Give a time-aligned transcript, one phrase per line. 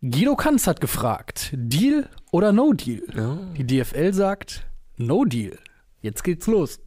[0.00, 3.02] Guido Kanz hat gefragt, Deal oder No Deal?
[3.12, 3.36] Ja.
[3.56, 4.64] Die DFL sagt,
[4.96, 5.58] No Deal.
[6.00, 6.78] Jetzt geht's los.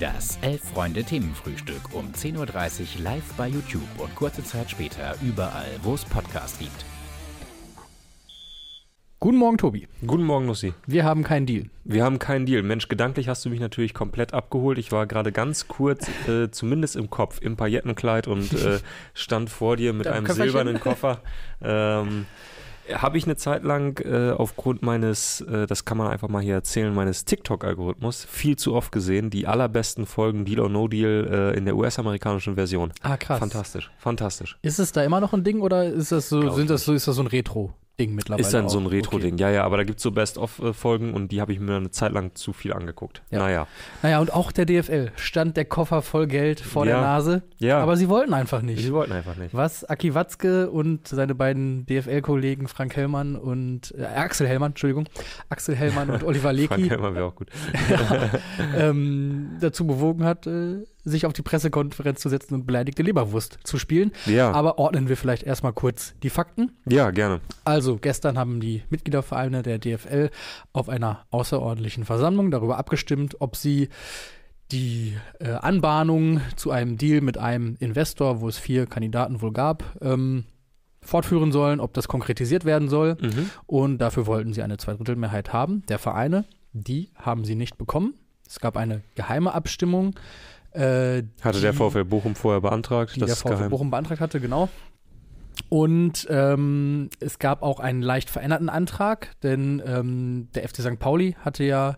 [0.00, 6.06] Das Elf-Freunde-Themenfrühstück um 10.30 Uhr live bei YouTube und kurze Zeit später überall, wo es
[6.06, 6.86] Podcasts gibt.
[9.24, 9.88] Guten Morgen, Tobi.
[10.06, 10.74] Guten Morgen, Lucy.
[10.86, 11.70] Wir haben keinen Deal.
[11.84, 12.62] Wir haben keinen Deal.
[12.62, 14.76] Mensch, gedanklich hast du mich natürlich komplett abgeholt.
[14.76, 18.80] Ich war gerade ganz kurz, äh, zumindest im Kopf, im Paillettenkleid und äh,
[19.14, 21.22] stand vor dir mit einem silbernen Koffer.
[21.62, 22.26] Ähm,
[22.92, 26.52] habe ich eine Zeit lang äh, aufgrund meines, äh, das kann man einfach mal hier
[26.52, 31.56] erzählen, meines TikTok-Algorithmus viel zu oft gesehen, die allerbesten Folgen Deal or No Deal äh,
[31.56, 32.92] in der US-amerikanischen Version.
[33.00, 33.38] Ah, krass.
[33.38, 34.58] Fantastisch, fantastisch.
[34.60, 36.92] Ist es da immer noch ein Ding oder ist das so, Glaub sind das so,
[36.92, 37.28] ist das so ein
[37.98, 38.40] Retro-Ding mittlerweile?
[38.42, 38.92] Ist dann so ein auch?
[38.92, 41.90] Retro-Ding, ja, ja, aber da gibt es so Best-of-Folgen und die habe ich mir eine
[41.90, 43.22] Zeit lang zu viel angeguckt.
[43.30, 43.38] Ja.
[43.38, 43.62] Naja.
[43.62, 43.70] Okay.
[44.02, 47.00] Naja, und auch der DFL stand der Koffer voll Geld vor der Ja.
[47.02, 48.82] Nase, Ja, aber sie wollten einfach nicht.
[48.82, 49.54] sie wollten einfach nicht.
[49.54, 55.08] Was Aki Watzke und seine beiden DFL-Kollegen Frank Hellmann und äh, Axel Hellmann, Entschuldigung,
[55.48, 57.48] Axel Hellmann und Oliver Frank Lecky Helmer wäre auch gut.
[58.76, 63.78] ähm, dazu bewogen hat, äh, sich auf die Pressekonferenz zu setzen und beleidigte Leberwurst zu
[63.78, 64.12] spielen.
[64.26, 66.72] Ja, Aber ordnen wir vielleicht erstmal kurz die Fakten.
[66.86, 67.40] ja, gerne.
[67.64, 70.30] Also, gestern haben die Mitgliedervereine der DFL
[70.72, 73.88] auf einer außerordentlichen Versammlung darüber abgestimmt, ob sie
[74.72, 79.84] die äh, Anbahnung zu einem Deal mit einem Investor, wo es vier Kandidaten wohl gab,
[80.00, 80.44] ähm,
[81.02, 83.16] fortführen sollen, ob das konkretisiert werden soll.
[83.20, 83.50] Mhm.
[83.66, 86.44] Und dafür wollten sie eine Zweidrittelmehrheit haben der Vereine.
[86.72, 88.14] Die haben sie nicht bekommen.
[88.48, 90.14] Es gab eine geheime Abstimmung.
[90.74, 93.70] Äh, Hatte der die- VfL Bochum vorher beantragt, die das der VfL geheim.
[93.70, 94.68] Bochum beantragt hatte, genau.
[95.68, 100.98] Und ähm, es gab auch einen leicht veränderten Antrag, denn ähm, der FC St.
[100.98, 101.96] Pauli hatte ja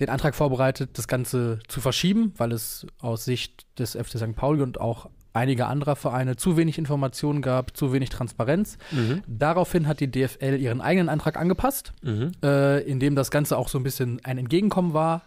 [0.00, 4.34] den Antrag vorbereitet, das Ganze zu verschieben, weil es aus Sicht des FC St.
[4.36, 8.76] Pauli und auch einiger anderer Vereine zu wenig Informationen gab, zu wenig Transparenz.
[8.92, 9.22] Mhm.
[9.26, 12.32] Daraufhin hat die DFL ihren eigenen Antrag angepasst, Mhm.
[12.44, 15.22] äh, in dem das Ganze auch so ein bisschen ein Entgegenkommen war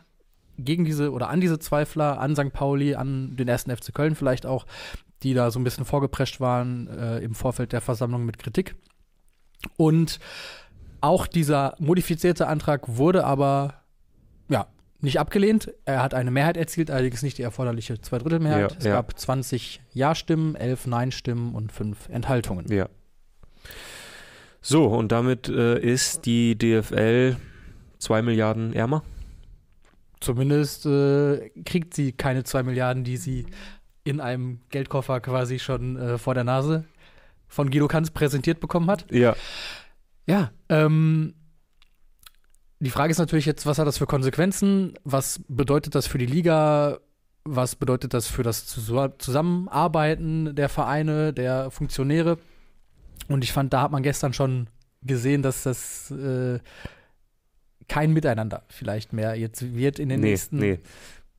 [0.58, 2.54] gegen diese oder an diese Zweifler, an St.
[2.54, 4.66] Pauli, an den ersten FC Köln vielleicht auch,
[5.24, 8.76] die da so ein bisschen vorgeprescht waren äh, im Vorfeld der Versammlung mit Kritik.
[9.76, 10.20] Und
[11.02, 13.76] auch dieser modifizierte Antrag wurde aber
[14.50, 14.68] ja
[15.00, 15.74] nicht abgelehnt.
[15.86, 18.72] Er hat eine Mehrheit erzielt, allerdings nicht die erforderliche Zweidrittelmehrheit.
[18.72, 18.94] Ja, es ja.
[18.94, 22.72] gab 20 Ja-Stimmen, 11 Nein-Stimmen und 5 Enthaltungen.
[22.72, 22.90] Ja.
[24.62, 27.38] So, und damit äh, ist die DFL
[28.00, 29.04] zwei Milliarden ärmer.
[30.20, 33.46] Zumindest äh, kriegt sie keine 2 Milliarden, die sie
[34.04, 36.86] in einem Geldkoffer quasi schon äh, vor der Nase
[37.48, 39.06] von Guido Kanz präsentiert bekommen hat.
[39.12, 39.36] Ja.
[40.26, 41.34] Ja, ähm,
[42.80, 44.94] die Frage ist natürlich jetzt, was hat das für Konsequenzen?
[45.04, 47.00] Was bedeutet das für die Liga?
[47.44, 52.38] Was bedeutet das für das Zus- Zusammenarbeiten der Vereine, der Funktionäre?
[53.30, 54.70] Und ich fand, da hat man gestern schon
[55.02, 56.60] gesehen, dass das äh,
[57.88, 60.80] kein Miteinander vielleicht mehr jetzt wird in den Nee, nächsten nee.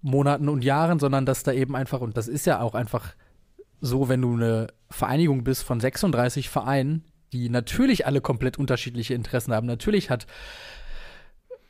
[0.00, 3.14] Monaten und Jahren, sondern dass da eben einfach, und das ist ja auch einfach
[3.80, 9.52] so, wenn du eine Vereinigung bist von 36 Vereinen, die natürlich alle komplett unterschiedliche Interessen
[9.52, 9.66] haben.
[9.66, 10.26] Natürlich hat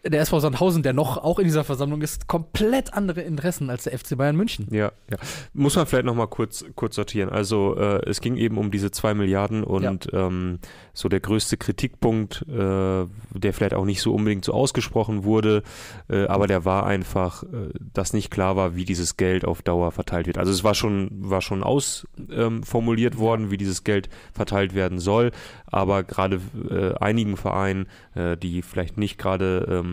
[0.05, 3.99] der SV Sandhausen, der noch auch in dieser Versammlung ist, komplett andere Interessen als der
[3.99, 4.69] FC Bayern München.
[4.71, 5.17] Ja, ja.
[5.53, 7.29] Muss man vielleicht nochmal kurz, kurz sortieren.
[7.31, 10.61] Also äh, es ging eben um diese zwei Milliarden und ähm,
[10.93, 15.63] so der größte Kritikpunkt, äh, der vielleicht auch nicht so unbedingt so ausgesprochen wurde,
[16.09, 19.91] äh, aber der war einfach, äh, dass nicht klar war, wie dieses Geld auf Dauer
[19.91, 20.39] verteilt wird.
[20.39, 25.33] Also es war schon, war schon ausformuliert ähm, worden, wie dieses Geld verteilt werden soll,
[25.67, 29.88] aber gerade äh, einigen Vereinen, äh, die vielleicht nicht gerade ähm,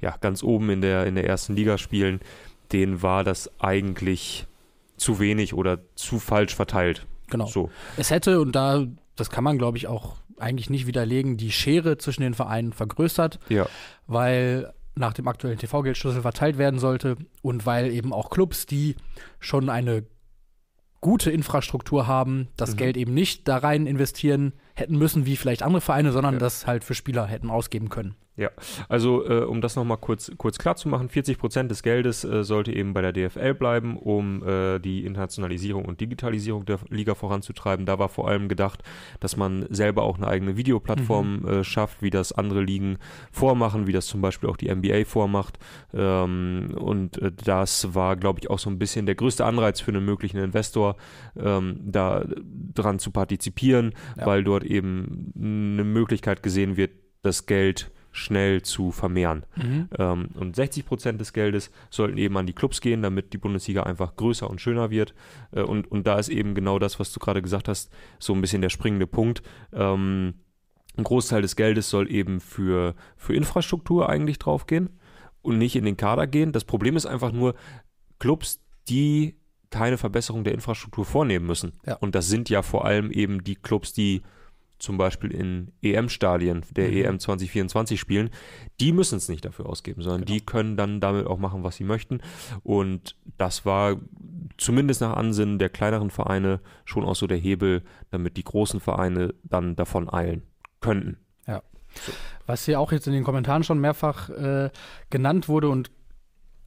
[0.00, 2.20] ja, ganz oben in der, in der ersten Liga spielen,
[2.72, 4.46] denen war das eigentlich
[4.96, 7.06] zu wenig oder zu falsch verteilt.
[7.28, 7.46] Genau.
[7.46, 7.70] So.
[7.96, 8.86] Es hätte, und da,
[9.16, 13.38] das kann man, glaube ich, auch eigentlich nicht widerlegen, die Schere zwischen den Vereinen vergrößert,
[13.48, 13.66] Ja.
[14.06, 18.96] weil nach dem aktuellen TV-Geldschlüssel verteilt werden sollte und weil eben auch Clubs, die
[19.38, 20.04] schon eine
[21.00, 22.76] gute Infrastruktur haben, das Mhm.
[22.76, 26.40] Geld eben nicht da rein investieren hätten müssen, wie vielleicht andere Vereine, sondern Ja.
[26.40, 28.14] das halt für Spieler hätten ausgeben können.
[28.88, 32.42] Also, äh, um das nochmal kurz, kurz klar zu machen, 40 Prozent des Geldes äh,
[32.44, 37.86] sollte eben bei der DFL bleiben, um äh, die Internationalisierung und Digitalisierung der Liga voranzutreiben.
[37.86, 38.82] Da war vor allem gedacht,
[39.20, 42.98] dass man selber auch eine eigene Videoplattform äh, schafft, wie das andere Ligen
[43.30, 45.58] vormachen, wie das zum Beispiel auch die NBA vormacht.
[45.92, 49.90] Ähm, und äh, das war, glaube ich, auch so ein bisschen der größte Anreiz für
[49.90, 50.96] einen möglichen Investor,
[51.38, 52.24] ähm, da
[52.74, 54.26] dran zu partizipieren, Ja.
[54.26, 56.92] weil dort eben eine Möglichkeit gesehen wird,
[57.22, 59.44] das Geld schnell zu vermehren.
[59.98, 63.84] Ähm, und 60 Prozent des Geldes sollten eben an die Clubs gehen, damit die Bundesliga
[63.84, 65.14] einfach größer und schöner wird.
[65.52, 68.40] Äh, und, und da ist eben genau das, was du gerade gesagt hast, so ein
[68.40, 69.42] bisschen der springende Punkt.
[69.72, 70.34] Ähm,
[70.96, 74.90] ein Großteil des Geldes soll eben für, für Infrastruktur eigentlich draufgehen
[75.42, 76.52] und nicht in den Kader gehen.
[76.52, 77.54] Das Problem ist einfach nur,
[78.18, 79.36] Clubs, die
[79.70, 81.72] keine Verbesserung der Infrastruktur vornehmen müssen.
[81.86, 81.94] Ja.
[81.94, 84.22] Und das sind ja vor allem eben die Clubs, die
[84.80, 86.96] zum Beispiel in EM-Stadien der Mhm.
[86.96, 88.30] EM 2024 spielen,
[88.80, 90.32] die müssen es nicht dafür ausgeben, sondern Genau.
[90.34, 92.20] die können dann damit auch machen, was sie möchten.
[92.62, 93.96] Und das war
[94.56, 99.34] zumindest nach Ansinnen der kleineren Vereine schon auch so der Hebel, damit die großen Vereine
[99.44, 100.42] dann davon eilen
[100.80, 101.18] könnten.
[102.46, 104.70] Was hier auch jetzt in den Kommentaren schon mehrfach äh,
[105.10, 105.90] genannt wurde und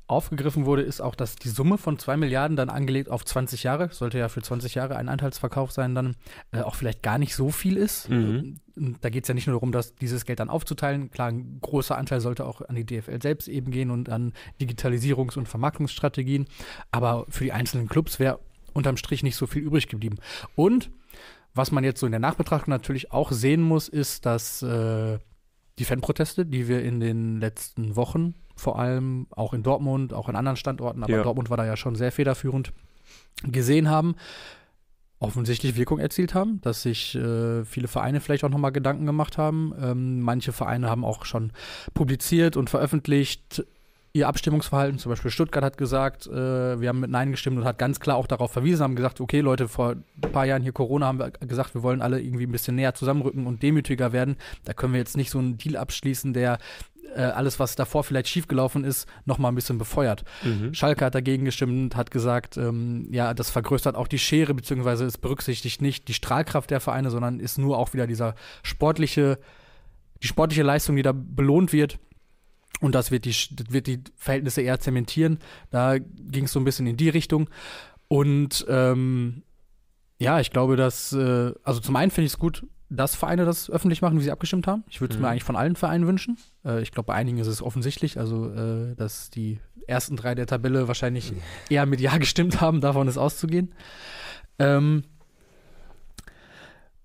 [0.07, 3.89] aufgegriffen wurde, ist auch, dass die Summe von 2 Milliarden dann angelegt auf 20 Jahre,
[3.91, 6.15] sollte ja für 20 Jahre ein Anteilsverkauf sein, dann
[6.51, 8.09] äh, auch vielleicht gar nicht so viel ist.
[8.09, 8.59] Mhm.
[8.75, 11.09] Und Da geht es ja nicht nur darum, dass dieses Geld dann aufzuteilen.
[11.11, 15.38] Klar, ein großer Anteil sollte auch an die DFL selbst eben gehen und an Digitalisierungs-
[15.38, 16.47] und Vermarktungsstrategien.
[16.91, 18.39] Aber für die einzelnen Clubs wäre
[18.73, 20.17] unterm Strich nicht so viel übrig geblieben.
[20.55, 20.89] Und
[21.53, 25.19] was man jetzt so in der Nachbetrachtung natürlich auch sehen muss, ist, dass äh,
[25.79, 30.35] die Fanproteste, die wir in den letzten Wochen, vor allem auch in Dortmund, auch in
[30.35, 31.23] anderen Standorten, aber Ja.
[31.23, 32.71] Dortmund war da ja schon sehr federführend,
[33.44, 34.15] gesehen haben,
[35.19, 39.73] offensichtlich Wirkung erzielt haben, dass sich äh, viele Vereine vielleicht auch nochmal Gedanken gemacht haben.
[39.81, 41.51] Ähm, manche Vereine haben auch schon
[41.94, 43.65] publiziert und veröffentlicht
[44.15, 45.00] ihr Abstimmungsverhalten.
[45.00, 48.17] Zum Beispiel Stuttgart hat gesagt, äh, wir haben mit Nein gestimmt und hat ganz klar
[48.17, 51.31] auch darauf verwiesen, haben gesagt, okay Leute, vor ein paar Jahren hier Corona haben wir
[51.31, 54.35] gesagt, wir wollen alle irgendwie ein bisschen näher zusammenrücken und demütiger werden.
[54.65, 56.59] Da können wir jetzt nicht so einen Deal abschließen, der
[57.15, 60.23] äh, alles, was davor vielleicht schiefgelaufen ist, nochmal ein bisschen befeuert.
[60.44, 60.73] Mhm.
[60.73, 65.17] Schalke hat dagegen gestimmt, hat gesagt, ähm, ja, das vergrößert auch die Schere, beziehungsweise es
[65.17, 69.39] berücksichtigt nicht die Strahlkraft der Vereine, sondern ist nur auch wieder dieser sportliche,
[70.21, 72.00] die sportliche Leistung, die da belohnt wird.
[72.81, 73.35] Und das wird die,
[73.69, 75.39] wird die Verhältnisse eher zementieren.
[75.69, 77.50] Da ging es so ein bisschen in die Richtung.
[78.07, 79.44] Und ähm,
[80.19, 83.69] ja, ich glaube, dass, äh, also zum einen finde ich es gut, dass Vereine das
[83.69, 84.83] öffentlich machen, wie sie abgestimmt haben.
[84.89, 85.23] Ich würde es Mhm.
[85.23, 86.38] mir eigentlich von allen Vereinen wünschen.
[86.65, 90.48] Äh, ich glaube, bei einigen ist es offensichtlich, also äh, dass die ersten drei der
[90.48, 91.33] Tabelle wahrscheinlich
[91.69, 93.74] eher mit Ja gestimmt haben, davon ist auszugehen.
[94.60, 95.04] Ähm,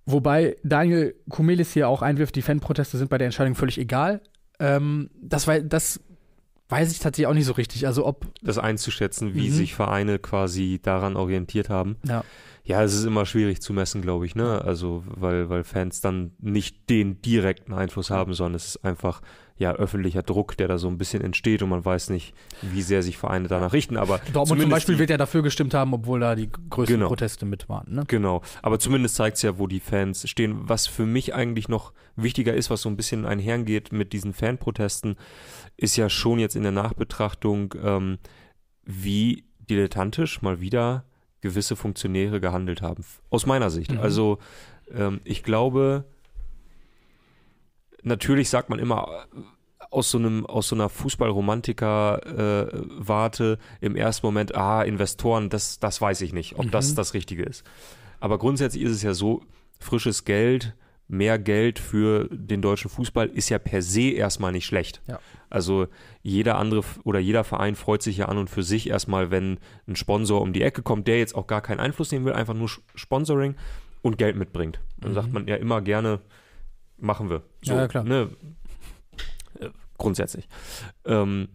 [0.07, 4.21] wobei Daniel Kumelis hier auch einwirft, die Fanproteste sind bei der Entscheidung völlig egal.
[4.59, 6.01] Ähm, das, wei- das
[6.69, 7.87] weiß ich tatsächlich auch nicht so richtig.
[7.87, 9.53] Also ob, Das einzuschätzen, wie Mhm.
[9.55, 11.97] sich Vereine quasi daran orientiert haben.
[12.07, 12.25] ja,
[12.65, 14.61] Ja, es ist immer schwierig zu messen, glaube ich, ne?
[14.63, 19.23] Also, weil, weil Fans dann nicht den direkten Einfluss haben, sondern es ist einfach
[19.57, 23.03] ja öffentlicher Druck, der da so ein bisschen entsteht und man weiß nicht, wie sehr
[23.03, 23.97] sich Vereine danach richten.
[23.97, 27.09] Aber Dortmund zum Beispiel wird ja dafür gestimmt haben, obwohl da die größten Genau.
[27.09, 27.93] Proteste mit waren.
[27.93, 28.05] Ne?
[28.07, 30.69] Genau, aber zumindest zeigt es ja, wo die Fans stehen.
[30.69, 35.17] Was für mich eigentlich noch wichtiger ist, was so ein bisschen einhergeht mit diesen Fanprotesten,
[35.79, 38.19] ist ja schon jetzt in der Nachbetrachtung, ähm,
[38.85, 41.05] wie dilettantisch mal wieder
[41.41, 43.05] gewisse Funktionäre gehandelt haben.
[43.31, 43.93] Aus meiner Sicht.
[43.93, 44.01] Mhm.
[44.01, 44.39] Also
[44.93, 46.05] ähm, ich glaube,
[48.03, 49.41] natürlich sagt man immer äh,
[49.91, 55.79] aus so einem aus so einer Fußballromantiker äh, Warte im ersten Moment, ah Investoren, das
[55.79, 56.71] das weiß ich nicht, ob Mhm.
[56.73, 57.65] das das Richtige ist.
[58.21, 59.43] Aber grundsätzlich ist es ja so,
[59.79, 60.75] frisches Geld,
[61.07, 65.01] mehr Geld für den deutschen Fußball ist ja per se erstmal nicht schlecht.
[65.07, 65.21] Ja.
[65.51, 65.87] Also
[66.23, 69.97] jeder andere oder jeder Verein freut sich ja an und für sich erstmal, wenn ein
[69.97, 72.69] Sponsor um die Ecke kommt, der jetzt auch gar keinen Einfluss nehmen will, einfach nur
[72.95, 73.55] Sponsoring
[74.03, 74.81] und Geld mitbringt.
[74.99, 75.15] Dann Mhm.
[75.15, 76.21] sagt man ja immer gerne,
[76.99, 77.43] machen wir.
[77.63, 78.05] So, Ja, ja, klar.
[78.05, 78.31] Ne?
[79.61, 80.49] Äh, Grundsätzlich.
[81.05, 81.49] Ähm,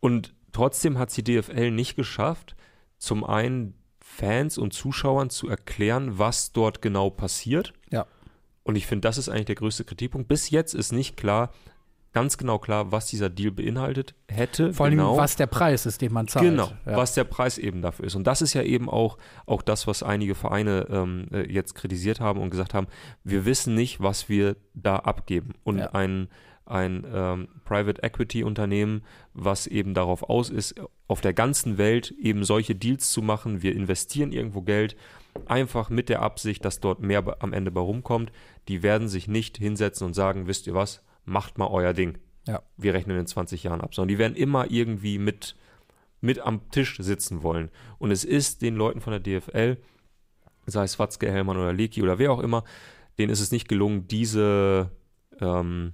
[0.00, 2.56] und trotzdem hat es die DFL nicht geschafft,
[2.98, 7.72] zum einen Fans und Zuschauern zu erklären, was dort genau passiert.
[7.90, 8.06] Ja.
[8.62, 10.28] Und ich finde, das ist eigentlich der größte Kritikpunkt.
[10.28, 11.52] Bis jetzt ist nicht klar,
[12.14, 14.72] ganz genau klar, was dieser Deal beinhaltet hätte.
[14.72, 15.16] Vor allem, genau.
[15.16, 16.46] was der Preis ist, den man zahlt.
[16.46, 16.96] Genau, ja.
[16.96, 18.14] was der Preis eben dafür ist.
[18.14, 22.20] Und das ist ja eben auch, auch das, was einige Vereine ähm, äh, jetzt kritisiert
[22.20, 22.86] haben und gesagt haben,
[23.24, 25.54] wir wissen nicht, was wir da abgeben.
[25.64, 25.90] Und Ja.
[25.90, 26.28] ein,
[26.66, 29.02] ein ähm, Private Equity Unternehmen,
[29.34, 30.76] was eben darauf aus ist,
[31.08, 34.96] auf der ganzen Welt eben solche Deals zu machen, wir investieren irgendwo Geld,
[35.46, 38.30] einfach mit der Absicht, dass dort mehr am Ende bei rumkommt,
[38.68, 42.18] die werden sich nicht hinsetzen und sagen, wisst ihr was, macht mal euer Ding.
[42.46, 42.62] Ja.
[42.76, 45.56] Wir rechnen in 20 Jahren ab, sondern die werden immer irgendwie mit
[46.20, 47.68] mit am Tisch sitzen wollen.
[47.98, 49.76] Und es ist den Leuten von der DFL,
[50.64, 52.64] sei es Watzke, Hellmann oder Leki oder wer auch immer,
[53.18, 54.90] denen ist es nicht gelungen, diese,
[55.40, 55.92] ähm,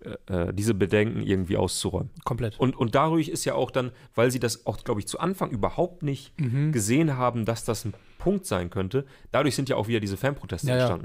[0.00, 2.08] äh, äh, diese Bedenken irgendwie auszuräumen.
[2.24, 2.58] Komplett.
[2.58, 5.50] Und, und dadurch ist ja auch dann, weil sie das auch, glaube ich, zu Anfang
[5.50, 6.72] überhaupt nicht Mhm.
[6.72, 10.68] gesehen haben, dass das ein Punkt sein könnte, dadurch sind ja auch wieder diese Fanproteste
[10.70, 10.98] Ja, ja.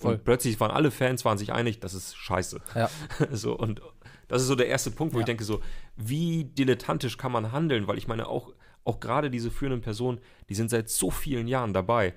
[0.00, 0.14] Voll.
[0.14, 2.60] Und plötzlich waren alle Fans waren sich einig, das ist scheiße.
[2.74, 2.90] Ja.
[3.32, 3.80] So, und
[4.28, 5.22] das ist so der erste Punkt, wo Ja.
[5.22, 5.60] ich denke, so,
[5.96, 7.86] wie dilettantisch kann man handeln?
[7.88, 8.52] Weil ich meine, auch,
[8.84, 12.14] auch gerade diese führenden Personen, die sind seit so vielen Jahren dabei,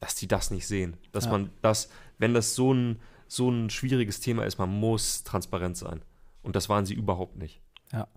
[0.00, 0.96] dass die das nicht sehen.
[1.12, 1.30] Dass Ja.
[1.32, 1.88] man das,
[2.18, 6.02] wenn das so ein, so ein schwieriges Thema ist, man muss transparent sein.
[6.42, 7.60] Und das waren sie überhaupt nicht.
[7.92, 8.08] Ja,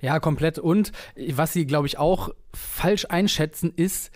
[0.00, 0.58] ja komplett.
[0.58, 0.90] Und
[1.30, 4.10] was sie, glaube ich, auch falsch einschätzen, ist,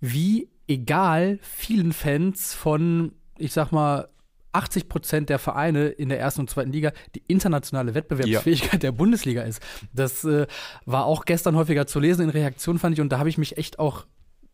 [0.00, 4.08] wie egal vielen Fans von, ich sag mal,
[4.52, 8.78] 80 Prozent der Vereine in der ersten und zweiten Liga die internationale Wettbewerbsfähigkeit ja.
[8.78, 9.62] der Bundesliga ist.
[9.92, 10.46] Das äh,
[10.86, 13.58] war auch gestern häufiger zu lesen in Reaktionen, fand ich, und da habe ich mich
[13.58, 14.06] echt auch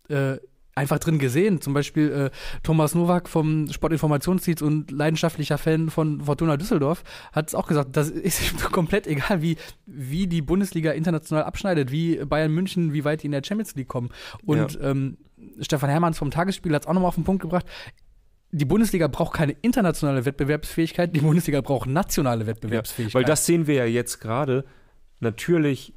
[0.08, 0.38] äh,
[0.74, 1.60] einfach drin gesehen.
[1.60, 2.30] Zum Beispiel äh,
[2.62, 8.10] Thomas Nowak vom Sportinformationsdienst und leidenschaftlicher Fan von Fortuna Düsseldorf hat es auch gesagt, das
[8.10, 13.26] ist komplett egal, wie, wie die Bundesliga international abschneidet, wie Bayern München, wie weit die
[13.26, 14.10] in der Champions League kommen.
[14.44, 14.90] Und ja.
[14.90, 15.18] ähm,
[15.60, 17.66] Stefan Hermanns vom Tagesspiel hat es auch nochmal auf den Punkt gebracht.
[18.56, 23.12] Die Bundesliga braucht keine internationale Wettbewerbsfähigkeit, die Bundesliga braucht nationale Wettbewerbsfähigkeit.
[23.12, 24.64] Ja, weil das sehen wir ja jetzt gerade.
[25.18, 25.92] Natürlich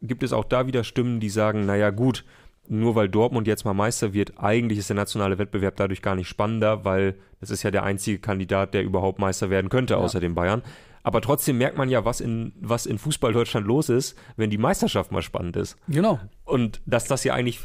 [0.00, 2.24] gibt es auch da wieder Stimmen, die sagen, naja gut,
[2.68, 6.28] nur weil Dortmund jetzt mal Meister wird, eigentlich ist der nationale Wettbewerb dadurch gar nicht
[6.28, 10.20] spannender, weil das ist ja der einzige Kandidat, der überhaupt Meister werden könnte, außer ja.
[10.20, 10.62] den Bayern.
[11.02, 14.58] Aber trotzdem merkt man ja, was in, was in Fußball Deutschland los ist, wenn die
[14.58, 15.76] Meisterschaft mal spannend ist.
[15.88, 16.20] Genau.
[16.44, 17.60] Und dass das ja eigentlich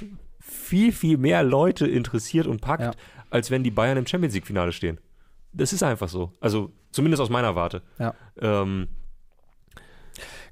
[0.51, 2.91] viel, viel mehr Leute interessiert und packt, ja.
[3.29, 4.99] als wenn die Bayern im Champions League-Finale stehen.
[5.53, 6.33] Das ist einfach so.
[6.39, 7.81] Also zumindest aus meiner Warte.
[7.99, 8.13] Ja.
[8.39, 8.87] Ähm,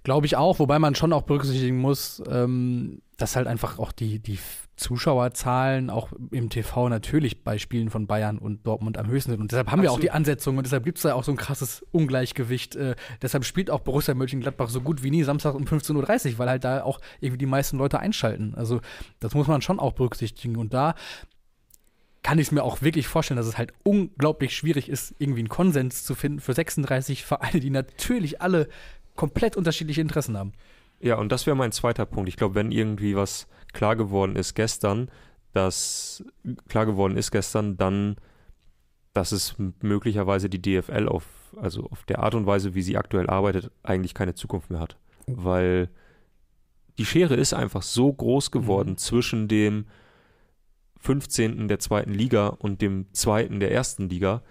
[0.04, 4.20] Glaube ich auch, wobei man schon auch berücksichtigen muss, ähm, dass halt einfach auch die,
[4.20, 4.40] die
[4.80, 9.42] Zuschauerzahlen auch im TV natürlich bei Spielen von Bayern und Dortmund am höchsten sind.
[9.42, 9.84] Und deshalb haben Absolut.
[9.84, 12.76] wir auch die Ansetzung und deshalb gibt es da auch so ein krasses Ungleichgewicht.
[12.76, 16.50] Äh, deshalb spielt auch Borussia Mönchengladbach so gut wie nie Samstag um 15.30 Uhr, weil
[16.50, 18.54] halt da auch irgendwie die meisten Leute einschalten.
[18.56, 18.80] Also
[19.20, 20.56] das muss man schon auch berücksichtigen.
[20.56, 20.96] Und da
[22.24, 25.50] kann ich es mir auch wirklich vorstellen, dass es halt unglaublich schwierig ist, irgendwie einen
[25.50, 28.70] Konsens zu finden für 36 Vereine, die natürlich alle
[29.16, 30.54] komplett unterschiedliche Interessen haben.
[31.02, 32.30] Ja, und das wäre mein zweiter Punkt.
[32.30, 35.10] Ich glaube, wenn irgendwie was klar geworden ist gestern,
[35.54, 36.24] dass
[36.68, 38.18] klar geworden ist gestern, dann,
[39.14, 41.26] dass es möglicherweise die DFL auf,
[41.58, 44.98] also auf der Art und Weise, wie sie aktuell arbeitet, eigentlich keine Zukunft mehr hat.
[45.28, 45.90] Weil
[46.98, 48.98] die Schere ist einfach so groß geworden mhm.
[48.98, 49.86] zwischen dem
[51.00, 51.70] 15.
[51.70, 54.44] der zweiten Liga und dem zweiten der ersten Liga,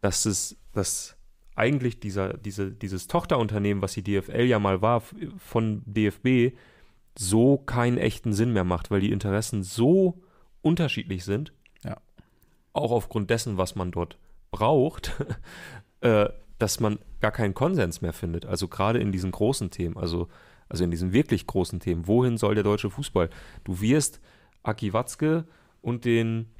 [0.00, 1.15] dass es, dass
[1.56, 5.02] eigentlich dieser, diese, dieses Tochterunternehmen, was die DFL ja mal war,
[5.38, 6.54] von DFB,
[7.18, 10.22] so keinen echten Sinn mehr macht, weil die Interessen so
[10.60, 11.52] unterschiedlich sind.
[11.82, 11.96] Ja.
[12.74, 14.18] Auch aufgrund dessen, was man dort
[14.50, 15.12] braucht,
[16.02, 18.44] äh, dass man gar keinen Konsens mehr findet.
[18.44, 20.28] Also gerade in diesen großen Themen, also,
[20.68, 22.06] also in diesen wirklich großen Themen.
[22.06, 23.30] Wohin soll der deutsche Fußball?
[23.64, 24.20] Du wirst
[24.62, 25.46] Aki Watzke
[25.80, 26.50] und den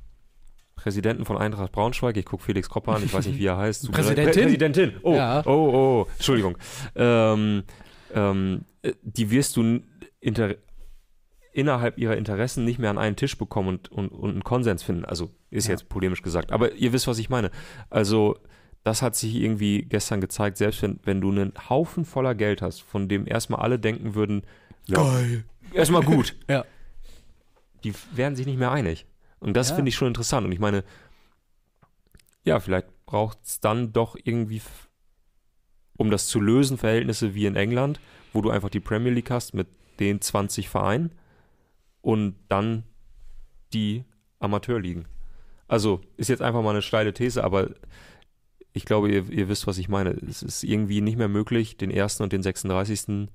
[0.77, 3.91] Präsidenten von Eintracht Braunschweig, ich gucke Felix Kropper an, ich weiß nicht, wie er heißt.
[3.91, 4.45] Präsidentin?
[4.45, 5.45] Präsidentin, oh, ja.
[5.45, 6.57] oh, oh, Entschuldigung.
[6.95, 7.65] Ähm,
[8.15, 8.65] ähm,
[9.03, 9.81] die wirst du
[11.53, 15.05] innerhalb ihrer Interessen nicht mehr an einen Tisch bekommen und, und, und einen Konsens finden.
[15.05, 15.73] Also ist ja.
[15.73, 17.51] jetzt polemisch gesagt, aber ihr wisst, was ich meine.
[17.89, 18.39] Also
[18.85, 22.83] das hat sich irgendwie gestern gezeigt, selbst wenn, wenn du einen Haufen voller Geld hast,
[22.83, 24.43] von dem erstmal alle denken würden,
[24.87, 26.37] ja, geil, erstmal gut.
[26.49, 26.65] ja.
[27.83, 29.07] Die werden sich nicht mehr einig.
[29.41, 29.77] Und das ja.
[29.77, 30.47] finde ich schon interessant.
[30.47, 30.85] Und ich meine,
[32.45, 34.63] ja, vielleicht braucht es dann doch irgendwie,
[35.97, 38.01] um das zu lösen, Verhältnisse wie in England,
[38.33, 39.69] wo du einfach die Premier League hast mit
[40.01, 41.13] den 20 Vereinen
[42.03, 42.85] und dann
[43.73, 44.05] die
[44.39, 45.07] Amateurligen.
[45.69, 47.71] Also ist jetzt einfach mal eine steile These, aber
[48.73, 50.11] ich glaube, ihr, ihr, wisst, was ich meine.
[50.11, 53.29] Es ist irgendwie nicht mehr möglich, den ersten und den 36.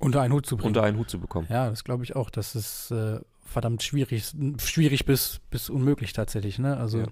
[0.00, 0.68] unter einen Hut zu bringen.
[0.68, 1.46] Unter einen Hut zu bekommen.
[1.48, 2.30] Ja, das glaube ich auch.
[2.30, 6.58] Das ist äh, verdammt schwierig, schwierig bis, bis unmöglich tatsächlich.
[6.58, 6.76] Ne?
[6.76, 7.06] Also, ja.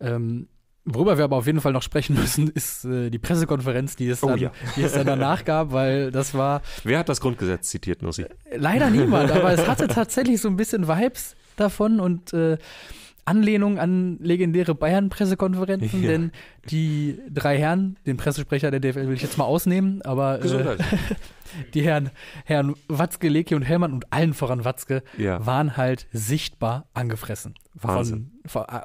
[0.00, 0.48] ähm,
[0.84, 4.22] worüber wir aber auf jeden Fall noch sprechen müssen, ist äh, die Pressekonferenz, die es,
[4.22, 4.52] oh, dann, ja.
[4.76, 6.62] die es dann danach gab, weil das war.
[6.84, 8.22] Wer hat das Grundgesetz zitiert, Nussi?
[8.22, 12.58] Äh, leider niemand, aber es hatte tatsächlich so ein bisschen Vibes davon und äh,
[13.28, 16.08] Anlehnung an legendäre Bayern-Pressekonferenzen, ja.
[16.08, 16.32] denn
[16.70, 20.78] die drei Herren, den Pressesprecher der DFL will ich jetzt mal ausnehmen, aber äh,
[21.74, 22.10] die Herren,
[22.44, 25.44] Herren Watzke, Leki und Hellmann und allen voran Watzke ja.
[25.44, 27.54] waren halt sichtbar angefressen.
[27.74, 28.32] Wahnsinn.
[28.46, 28.82] Von, von, äh,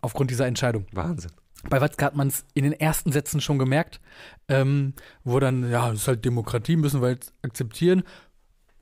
[0.00, 0.86] aufgrund dieser Entscheidung.
[0.92, 1.32] Wahnsinn.
[1.68, 4.00] Bei Watzke hat man es in den ersten Sätzen schon gemerkt,
[4.48, 8.02] ähm, wo dann, ja, das ist halt Demokratie, müssen wir jetzt akzeptieren.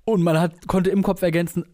[0.04, 1.64] Und man hat, konnte im Kopf ergänzen,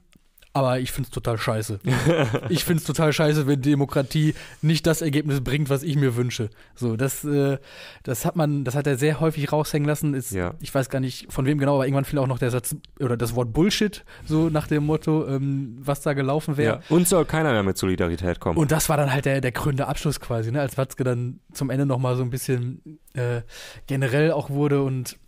[0.56, 1.80] aber ich finde es total scheiße.
[2.48, 6.48] ich finde es total scheiße, wenn Demokratie nicht das Ergebnis bringt, was ich mir wünsche.
[6.74, 7.58] So, das, äh,
[8.04, 10.14] das hat man, das hat er sehr häufig raushängen lassen.
[10.14, 10.54] Ist, ja.
[10.60, 13.18] Ich weiß gar nicht von wem genau, aber irgendwann fiel auch noch der Satz oder
[13.18, 16.76] das Wort Bullshit, so nach dem Motto, ähm, was da gelaufen wäre.
[16.76, 16.96] Ja.
[16.96, 18.56] Und soll keiner mehr mit Solidarität kommen.
[18.56, 20.62] Und das war dann halt der, der krönende Abschluss quasi, ne?
[20.62, 23.42] als Watzke dann zum Ende nochmal so ein bisschen äh,
[23.86, 25.18] generell auch wurde und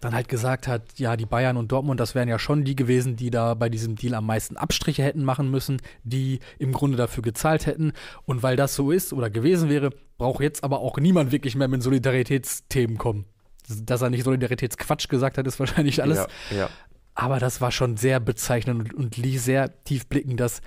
[0.00, 3.16] dann halt gesagt hat, ja, die Bayern und Dortmund, das wären ja schon die gewesen,
[3.16, 7.22] die da bei diesem Deal am meisten Abstriche hätten machen müssen, die im Grunde dafür
[7.22, 7.92] gezahlt hätten.
[8.24, 11.68] Und weil das so ist oder gewesen wäre, braucht jetzt aber auch niemand wirklich mehr
[11.68, 13.24] mit Solidaritätsthemen kommen.
[13.68, 16.26] Dass er nicht Solidaritätsquatsch gesagt hat, ist wahrscheinlich alles.
[16.50, 16.70] Ja, ja.
[17.14, 20.60] Aber das war schon sehr bezeichnend und, und ließ sehr tief blicken, dass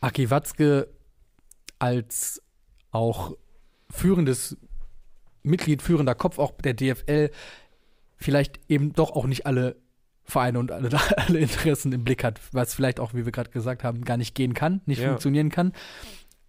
[0.00, 0.88] Aki Watzke
[1.78, 2.42] als
[2.90, 3.34] auch
[3.90, 4.56] führendes
[5.42, 7.30] Mitglied, führender Kopf auch der DFL
[8.24, 9.76] vielleicht eben doch auch nicht alle
[10.24, 13.84] Vereine und alle, alle Interessen im Blick hat, was vielleicht auch, wie wir gerade gesagt
[13.84, 15.08] haben, gar nicht gehen kann, nicht Ja.
[15.08, 15.72] funktionieren kann.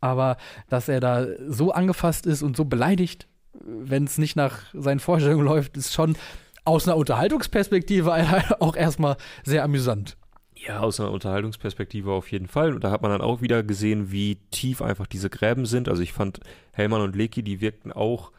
[0.02, 0.38] Aber
[0.70, 5.46] dass er da so angefasst ist und so beleidigt, wenn es nicht nach seinen Vorstellungen
[5.46, 6.16] läuft, ist schon
[6.64, 8.12] aus einer Unterhaltungsperspektive
[8.60, 10.18] auch erstmal sehr amüsant.
[10.56, 12.74] Ja, aus einer Unterhaltungsperspektive auf jeden Fall.
[12.74, 15.90] Und da hat man dann auch wieder gesehen, wie tief einfach diese Gräben sind.
[15.90, 16.40] Also ich fand
[16.72, 18.32] Hellmann und Leki, die wirkten auch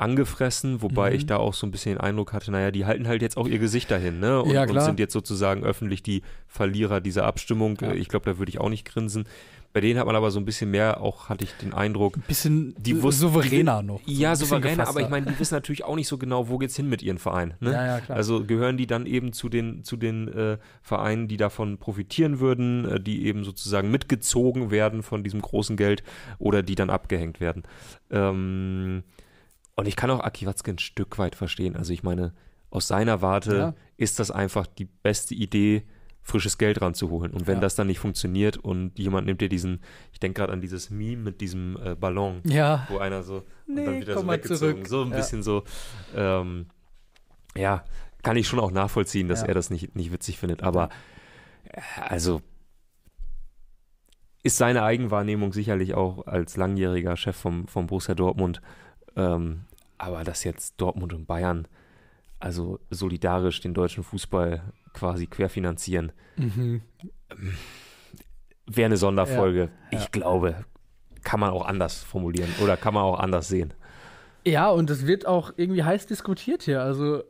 [0.00, 1.16] angefressen, wobei Mhm.
[1.16, 3.48] ich da auch so ein bisschen den Eindruck hatte, naja, die halten halt jetzt auch
[3.48, 4.42] ihr Gesicht dahin, ne?
[4.42, 7.76] Und, Ja, und sind jetzt sozusagen öffentlich die Verlierer dieser Abstimmung.
[7.80, 7.92] Ja.
[7.92, 9.24] Ich glaube, da würde ich auch nicht grinsen.
[9.74, 12.22] Bei denen hat man aber so ein bisschen mehr, auch hatte ich den Eindruck, Ein
[12.26, 14.00] bisschen Die wussten- souveräner noch.
[14.06, 16.74] so ja, souveräner, aber ich meine, die wissen natürlich auch nicht so genau, wo geht's
[16.74, 17.52] hin mit ihren Vereinen.
[17.60, 17.72] Ne?
[17.72, 18.16] Ja, ja, klar.
[18.16, 22.86] Also gehören die dann eben zu den, zu den äh, Vereinen, die davon profitieren würden,
[22.86, 26.02] äh, die eben sozusagen mitgezogen werden von diesem großen Geld
[26.38, 27.64] oder die dann abgehängt werden.
[28.10, 29.02] Ähm,
[29.78, 31.76] und ich kann auch Aki Watzke ein Stück weit verstehen.
[31.76, 32.32] Also ich meine,
[32.70, 33.74] aus seiner Warte Ja.
[33.96, 35.84] ist das einfach die beste Idee,
[36.20, 37.32] frisches Geld ranzuholen.
[37.32, 37.60] Und wenn Ja.
[37.60, 39.80] das dann nicht funktioniert und jemand nimmt dir diesen,
[40.12, 43.74] ich denke gerade an dieses Meme mit diesem äh, Ballon, ja, wo einer so und
[43.76, 44.58] Nee, dann wieder so weggezogen.
[44.84, 44.88] zurück.
[44.88, 45.62] So ein bisschen so,
[46.14, 46.66] ähm,
[47.56, 47.84] ja,
[48.24, 50.62] kann ich schon auch nachvollziehen, dass er das nicht, nicht witzig findet.
[50.64, 50.88] Aber
[51.70, 52.42] äh, also
[54.42, 58.60] ist seine Eigenwahrnehmung sicherlich auch als langjähriger Chef vom, vom Borussia Dortmund.
[59.18, 59.64] Ähm,
[59.98, 61.66] aber dass jetzt Dortmund und Bayern
[62.40, 66.82] also solidarisch den deutschen Fußball quasi querfinanzieren, mhm.
[68.66, 69.70] wäre eine Sonderfolge.
[69.90, 69.98] Ja.
[69.98, 70.64] Ich glaube,
[71.22, 73.74] kann man auch anders formulieren oder kann man auch anders sehen.
[74.44, 76.80] Ja, und es wird auch irgendwie heiß diskutiert hier.
[76.80, 77.22] Also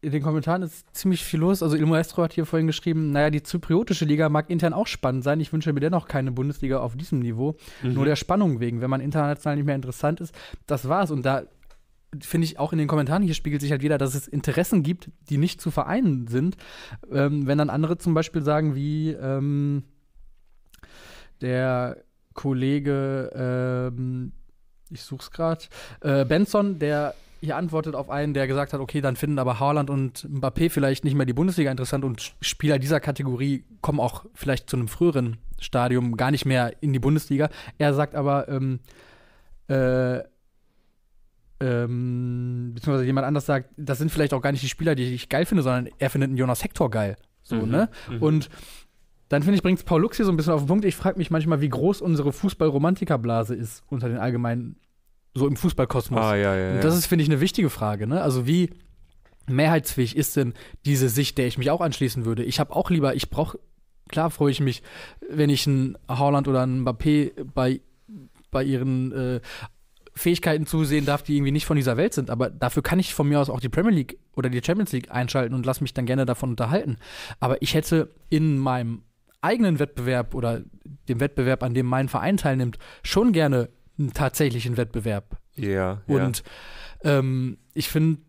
[0.00, 1.62] in den Kommentaren ist ziemlich viel los.
[1.62, 5.24] Also Il Maestro hat hier vorhin geschrieben, naja, die zypriotische Liga mag intern auch spannend
[5.24, 5.40] sein.
[5.40, 7.56] Ich wünsche mir dennoch keine Bundesliga auf diesem Niveau.
[7.82, 10.32] Nur der Spannung wegen, wenn man international nicht mehr interessant ist.
[10.66, 11.10] Das war's.
[11.10, 11.42] Und da
[12.20, 15.10] finde ich auch in den Kommentaren hier spiegelt sich halt wieder, dass es Interessen gibt,
[15.28, 16.56] die nicht zu vereinen sind.
[17.10, 19.82] Ähm, wenn dann andere zum Beispiel sagen, wie ähm,
[21.40, 21.98] der
[22.34, 24.32] Kollege, ähm,
[24.90, 25.64] ich such's gerade,
[26.00, 29.90] äh, Benson, der hier antwortet auf einen, der gesagt hat, okay, dann finden aber Haaland
[29.90, 34.68] und Mbappé vielleicht nicht mehr die Bundesliga interessant und Spieler dieser Kategorie kommen auch vielleicht
[34.68, 37.48] zu einem früheren Stadium gar nicht mehr in die Bundesliga.
[37.78, 38.80] Er sagt aber, ähm,
[39.68, 40.20] äh,
[41.60, 45.28] ähm, beziehungsweise jemand anders sagt, das sind vielleicht auch gar nicht die Spieler, die ich
[45.28, 47.16] geil finde, sondern er findet einen Jonas Hector geil.
[47.42, 47.88] So, Mhm, ne?
[48.10, 48.22] mhm.
[48.22, 48.48] Und
[49.28, 50.84] dann finde ich, bringt es Paul Lux hier so ein bisschen auf den Punkt.
[50.84, 54.76] Ich frage mich manchmal, wie groß unsere Fußball-Romantikerblase ist unter den allgemeinen,
[55.38, 56.20] so im Fußballkosmos.
[56.20, 56.68] Ah, ja, ja.
[56.70, 56.82] Und ja.
[56.82, 58.06] das ist, finde ich, eine wichtige Frage.
[58.06, 58.20] Ne?
[58.20, 58.70] Also wie
[59.46, 62.44] mehrheitsfähig ist denn diese Sicht, der ich mich auch anschließen würde?
[62.44, 63.58] Ich habe auch lieber, ich brauche,
[64.08, 64.82] klar freue ich mich,
[65.30, 67.80] wenn ich einen Haaland oder einen Mbappé bei,
[68.50, 69.40] bei ihren äh,
[70.14, 72.28] Fähigkeiten zusehen darf, die irgendwie nicht von dieser Welt sind.
[72.28, 75.10] Aber dafür kann ich von mir aus auch die Premier League oder die Champions League
[75.10, 76.96] einschalten und lass mich dann gerne davon unterhalten.
[77.40, 79.02] Aber ich hätte in meinem
[79.40, 80.62] eigenen Wettbewerb oder
[81.08, 83.68] dem Wettbewerb, an dem mein Verein teilnimmt, schon gerne
[83.98, 85.38] einen tatsächlichen Wettbewerb.
[85.54, 86.42] ja, Und
[87.02, 88.20] ähm, ich finde,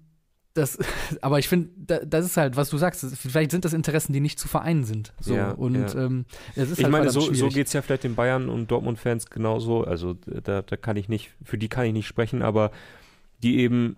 [0.54, 0.78] das,
[1.22, 4.20] aber ich finde, da, das ist halt, was du sagst, vielleicht sind das Interessen, die
[4.20, 5.14] nicht zu vereinen sind.
[5.20, 5.36] So.
[5.36, 6.06] Ja, und ja.
[6.06, 8.70] Ähm, es ist ich halt meine, so, so geht es ja vielleicht den Bayern und
[8.70, 9.84] Dortmund-Fans genauso.
[9.84, 12.72] Also da, da kann ich nicht, für die kann ich nicht sprechen, aber
[13.42, 13.96] die eben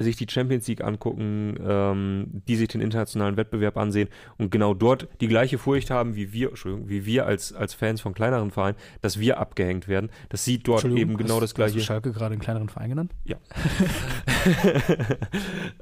[0.00, 5.08] sich die Champions League angucken, ähm, die sich den internationalen Wettbewerb ansehen und genau dort
[5.20, 8.76] die gleiche Furcht haben wie wir, Entschuldigung, wie wir als, als Fans von kleineren Vereinen,
[9.00, 10.10] dass wir abgehängt werden.
[10.28, 11.74] Das sieht dort eben genau hast, das gleiche.
[11.78, 13.12] Hast du Schalke gerade einen kleineren Verein genannt?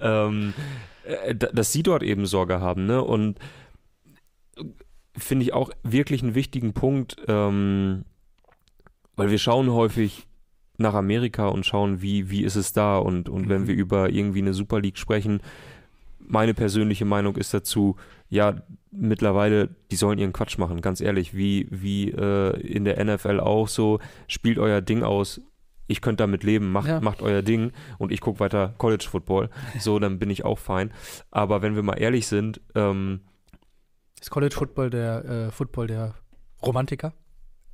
[0.00, 0.54] ähm,
[1.04, 3.02] äh, da- dass sie dort eben Sorge haben, ne?
[3.02, 3.38] Und
[5.16, 8.04] finde ich auch wirklich einen wichtigen Punkt, ähm,
[9.16, 10.26] weil wir schauen häufig
[10.78, 13.66] nach Amerika und schauen, wie, wie ist es da und, und wenn Mhm.
[13.68, 15.40] wir über irgendwie eine Super League sprechen,
[16.28, 17.96] meine persönliche Meinung ist dazu,
[18.28, 18.56] ja,
[18.90, 23.68] mittlerweile, die sollen ihren Quatsch machen, ganz ehrlich, wie, wie äh, in der NFL auch
[23.68, 25.40] so, spielt euer Ding aus,
[25.86, 27.00] ich könnte damit leben, macht, Ja.
[27.00, 30.90] macht euer Ding und ich gucke weiter College Football, so, dann bin ich auch fein.
[31.30, 33.20] Aber wenn wir mal ehrlich sind, ähm,
[34.20, 36.14] Ist College Football der äh, Football der
[36.60, 37.12] Romantiker?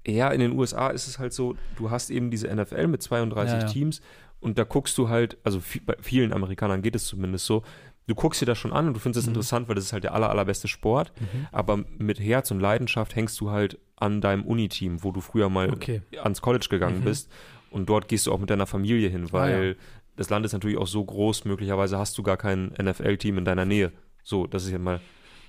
[0.06, 3.54] Ja, in den USA ist es halt so, du hast eben diese NFL mit 32
[3.54, 3.66] Ja, ja.
[3.66, 4.00] Teams
[4.40, 7.62] und da guckst du halt, also bei vielen Amerikanern geht es zumindest so,
[8.08, 9.34] du guckst dir das schon an und du findest es Mhm.
[9.34, 11.12] interessant, weil das ist halt der aller, allerbeste Sport,
[11.52, 15.70] aber mit Herz und Leidenschaft hängst du halt an deinem Uniteam, wo du früher mal
[15.70, 16.02] Okay.
[16.22, 17.04] ans College gegangen Mhm.
[17.04, 17.30] bist
[17.70, 19.74] Und dort gehst du auch mit deiner Familie hin, weil ah, ja.
[20.16, 23.64] das Land ist natürlich auch so groß, möglicherweise hast du gar kein NFL-Team in deiner
[23.64, 23.92] Nähe.
[24.24, 25.00] So, das ist ja mal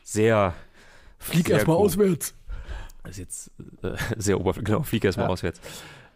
[0.04, 0.54] sehr.
[1.18, 2.34] Flieg erstmal auswärts.
[3.04, 3.52] Das ist jetzt
[3.84, 4.74] äh, sehr oberflächlich.
[4.74, 5.32] Genau, flieg erstmal ja.
[5.32, 5.62] auswärts.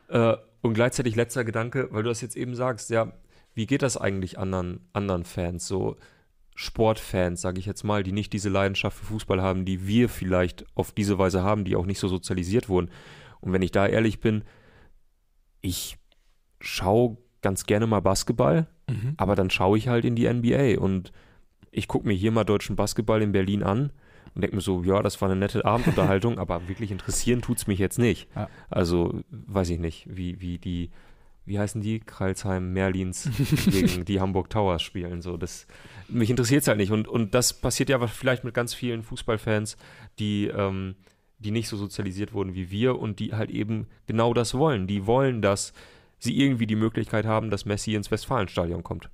[0.09, 3.13] Äh, und gleichzeitig letzter Gedanke, weil du das jetzt eben sagst, ja,
[3.53, 5.97] wie geht das eigentlich anderen, anderen Fans, so
[6.55, 10.65] Sportfans, sage ich jetzt mal, die nicht diese Leidenschaft für Fußball haben, die wir vielleicht
[10.75, 12.89] auf diese Weise haben, die auch nicht so sozialisiert wurden.
[13.41, 14.43] Und wenn ich da ehrlich bin,
[15.61, 15.97] ich
[16.59, 19.13] schaue ganz gerne mal Basketball, mhm.
[19.17, 21.11] aber dann schaue ich halt in die NBA und
[21.71, 23.91] ich gucke mir hier mal deutschen Basketball in Berlin an
[24.37, 27.65] und denke mir so, ja, das war eine nette Abendunterhaltung, aber wirklich interessieren tut es
[27.65, 28.27] mich jetzt nicht.
[28.35, 28.47] Ja.
[28.69, 30.91] Also weiß ich nicht, wie, wie die,
[31.43, 31.99] wie heißen die?
[31.99, 33.27] Kreilsheim Merlins
[33.65, 35.23] gegen die Hamburg Towers spielen.
[35.23, 35.65] So, das,
[36.07, 36.91] mich interessiert es halt nicht.
[36.91, 39.75] Und, und das passiert ja vielleicht mit ganz vielen Fußballfans,
[40.19, 40.97] die, ähm,
[41.39, 44.85] die nicht so sozialisiert wurden wie wir und die halt eben genau das wollen.
[44.85, 45.73] Die wollen, dass
[46.19, 49.09] sie irgendwie die Möglichkeit haben, dass Messi ins Westfalenstadion kommt.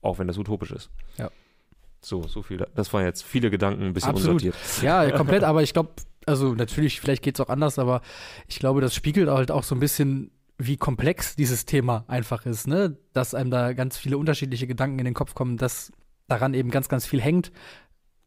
[0.00, 0.90] Auch wenn das utopisch ist.
[1.18, 1.30] Ja.
[2.02, 2.64] So, so viel.
[2.74, 4.42] Das waren jetzt viele Gedanken, ein bisschen Absolut.
[4.42, 4.82] unsortiert.
[4.82, 5.90] Ja, komplett, aber ich glaube,
[6.26, 8.00] also natürlich, vielleicht geht es auch anders, aber
[8.46, 12.66] ich glaube, das spiegelt halt auch so ein bisschen, wie komplex dieses Thema einfach ist,
[12.66, 12.96] ne?
[13.12, 15.92] Dass einem da ganz viele unterschiedliche Gedanken in den Kopf kommen, dass
[16.28, 17.50] daran eben ganz, ganz viel hängt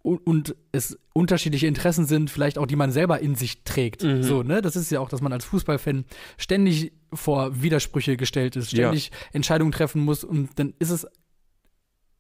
[0.04, 4.04] und, und es unterschiedliche Interessen sind, vielleicht auch die man selber in sich trägt.
[4.04, 4.22] Mhm.
[4.22, 4.62] So, ne?
[4.62, 6.06] Das ist ja auch, dass man als Fußballfan
[6.38, 9.18] ständig vor Widersprüche gestellt ist, ständig ja.
[9.32, 11.08] Entscheidungen treffen muss und dann ist es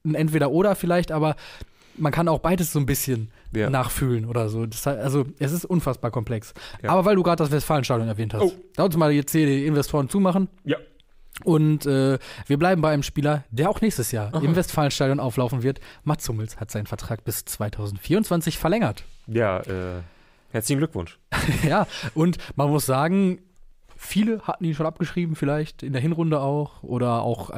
[0.03, 1.35] ein Entweder-Oder vielleicht, aber
[1.95, 3.69] man kann auch beides so ein bisschen ja.
[3.69, 4.65] nachfühlen oder so.
[4.65, 6.53] Das, also es ist unfassbar komplex.
[6.81, 6.89] Ja.
[6.89, 8.51] Aber weil du gerade das Westfalenstadion erwähnt hast, oh.
[8.75, 10.49] lass uns mal jetzt hier die Investoren zumachen.
[10.63, 10.77] Ja.
[11.43, 14.43] Und äh, wir bleiben bei einem Spieler, der auch nächstes Jahr Aha.
[14.43, 15.79] im Westfalenstadion auflaufen wird.
[16.03, 19.03] Mats Hummels hat seinen Vertrag bis 2024 verlängert.
[19.27, 20.01] Ja, äh,
[20.51, 21.19] herzlichen Glückwunsch.
[21.67, 23.39] ja, und man muss sagen,
[23.95, 27.49] viele hatten ihn schon abgeschrieben, vielleicht in der Hinrunde auch oder auch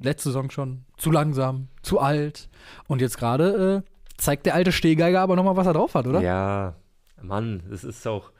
[0.00, 2.48] letzte Saison schon zu langsam, zu alt.
[2.86, 6.20] Und jetzt gerade äh, zeigt der alte Stehgeiger aber nochmal, was er drauf hat, oder?
[6.20, 6.74] Ja,
[7.22, 8.30] Mann, das ist auch.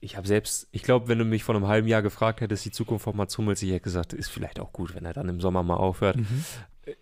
[0.00, 2.72] Ich habe selbst, ich glaube, wenn du mich vor einem halben Jahr gefragt hättest, die
[2.72, 5.40] Zukunft von Mats Hummels, ich hätte gesagt, ist vielleicht auch gut, wenn er dann im
[5.40, 6.16] Sommer mal aufhört.
[6.16, 6.44] Mhm.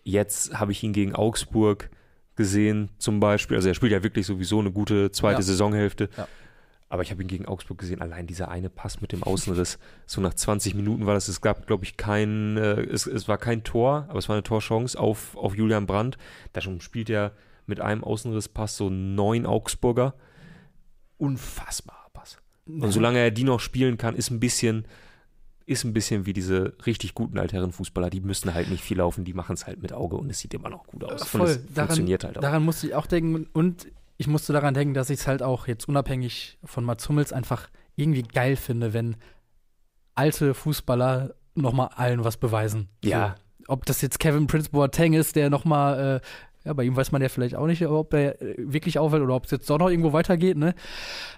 [0.03, 1.89] Jetzt habe ich ihn gegen Augsburg
[2.35, 3.57] gesehen, zum Beispiel.
[3.57, 5.41] Also er spielt ja wirklich sowieso eine gute zweite ja.
[5.41, 6.09] Saisonhälfte.
[6.15, 6.27] Ja.
[6.91, 9.79] Aber ich habe ihn gegen Augsburg gesehen, allein dieser eine Pass mit dem Außenriss.
[10.05, 13.37] So nach 20 Minuten war das, es gab, glaube ich, kein, äh, es, es war
[13.37, 16.17] kein Tor, aber es war eine Torchance auf, auf Julian Brandt.
[16.51, 17.31] Da schon spielt er
[17.65, 20.15] mit einem Außenrisspass so neun Augsburger.
[21.17, 22.39] Unfassbarer Pass.
[22.65, 24.85] Und solange er die noch spielen kann, ist ein bisschen,
[25.65, 28.09] ist ein bisschen wie diese richtig guten Altherren-Fußballer.
[28.09, 30.53] Die müssen halt nicht viel laufen, die machen es halt mit Auge und es sieht
[30.53, 31.25] immer noch gut aus.
[31.25, 31.39] Voll.
[31.39, 32.41] Und es daran, funktioniert halt auch.
[32.41, 33.47] Daran musste ich auch denken.
[33.53, 33.87] Und
[34.21, 37.69] ich musste daran denken, dass ich es halt auch jetzt unabhängig von Mats Hummels einfach
[37.95, 39.15] irgendwie geil finde, wenn
[40.13, 42.87] alte Fußballer nochmal allen was beweisen.
[43.03, 43.35] Ja.
[43.65, 47.11] So, ob das jetzt Kevin Prince Boateng ist, der nochmal, äh, ja, bei ihm weiß
[47.11, 49.79] man ja vielleicht auch nicht, ob er äh, wirklich auffällt oder ob es jetzt doch
[49.79, 50.75] noch irgendwo weitergeht, ne?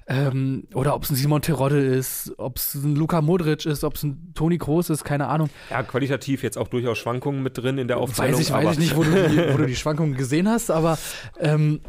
[0.06, 3.96] Ähm, oder ob es ein Simon Terodde ist, ob es ein Luka Modric ist, ob
[3.96, 5.50] es ein Toni Kroos ist, keine Ahnung.
[5.70, 8.34] Ja, qualitativ jetzt auch durchaus Schwankungen mit drin in der Aufzählung.
[8.34, 10.98] Weiß ich, weiß ich nicht, wo du, die, wo du die Schwankungen gesehen hast, aber
[11.40, 11.80] ähm,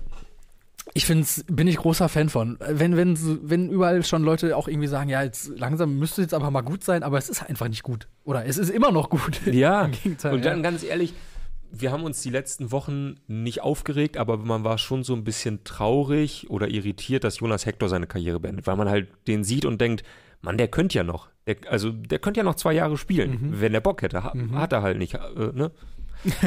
[0.97, 2.57] ich finde bin ich großer Fan von.
[2.61, 6.51] Wenn, wenn, wenn überall schon Leute auch irgendwie sagen, ja, jetzt langsam müsste jetzt aber
[6.53, 8.07] mal gut sein, aber es ist einfach nicht gut.
[8.23, 9.45] Oder es ist immer noch gut.
[9.45, 9.91] Ja.
[10.05, 10.57] und dann ja.
[10.57, 11.13] ganz ehrlich,
[11.73, 15.65] wir haben uns die letzten Wochen nicht aufgeregt, aber man war schon so ein bisschen
[15.65, 19.81] traurig oder irritiert, dass Jonas Hector seine Karriere beendet, weil man halt den sieht und
[19.81, 20.05] denkt,
[20.43, 21.29] Mann, der könnte ja noch.
[21.49, 23.61] Der, also der könnte ja noch zwei Jahre spielen, mhm.
[23.61, 24.23] wenn er Bock hätte.
[24.23, 24.57] Ha, mhm.
[24.57, 25.15] Hat er halt nicht.
[25.15, 25.73] Äh, ne?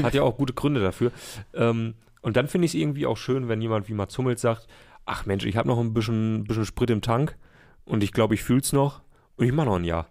[0.02, 1.12] Hat ja auch gute Gründe dafür.
[1.54, 1.96] Ähm,
[2.28, 4.68] und dann finde ich es irgendwie auch schön, wenn jemand wie Mats Hummels sagt,
[5.06, 7.38] ach Mensch, ich habe noch ein bisschen, bisschen Sprit im Tank
[7.86, 9.02] und ich glaube, ich fühle es noch
[9.38, 10.10] und ich mache noch ein Jahr.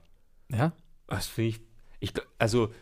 [0.50, 0.72] Ja?
[1.08, 1.60] Das finde ich,
[2.00, 2.72] ich, also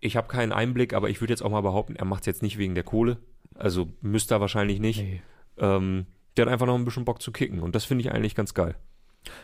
[0.00, 2.42] ich habe keinen Einblick, aber ich würde jetzt auch mal behaupten, er macht es jetzt
[2.42, 3.18] nicht wegen der Kohle.
[3.54, 5.02] Also müsste er wahrscheinlich nicht.
[5.02, 5.20] Nee.
[5.58, 6.06] Ähm,
[6.38, 8.54] der hat einfach noch ein bisschen Bock zu kicken und das finde ich eigentlich ganz
[8.54, 8.74] geil.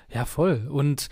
[0.08, 0.66] Ja, voll.
[0.70, 1.10] Und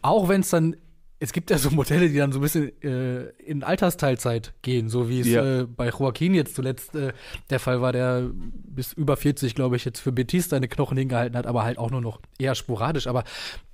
[0.00, 0.76] auch wenn es dann
[1.20, 5.08] es gibt ja so Modelle, die dann so ein bisschen äh, in Altersteilzeit gehen, so
[5.08, 5.60] wie es ja.
[5.60, 7.12] äh, bei Joaquin jetzt zuletzt äh,
[7.50, 11.36] der Fall war, der bis über 40, glaube ich, jetzt für Betis seine Knochen hingehalten
[11.36, 13.08] hat, aber halt auch nur noch eher sporadisch.
[13.08, 13.24] Aber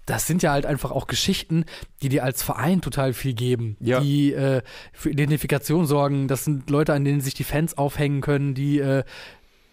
[0.06, 1.64] das sind ja halt einfach auch Geschichten,
[2.02, 4.00] die dir als Verein total viel geben, ja.
[4.00, 6.28] die äh, für Identifikation sorgen.
[6.28, 9.04] Das sind Leute, an denen sich die Fans aufhängen können, die äh,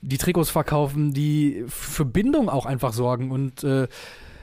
[0.02, 3.32] die Trikots verkaufen, die für Bindung auch einfach sorgen.
[3.32, 3.88] Und äh,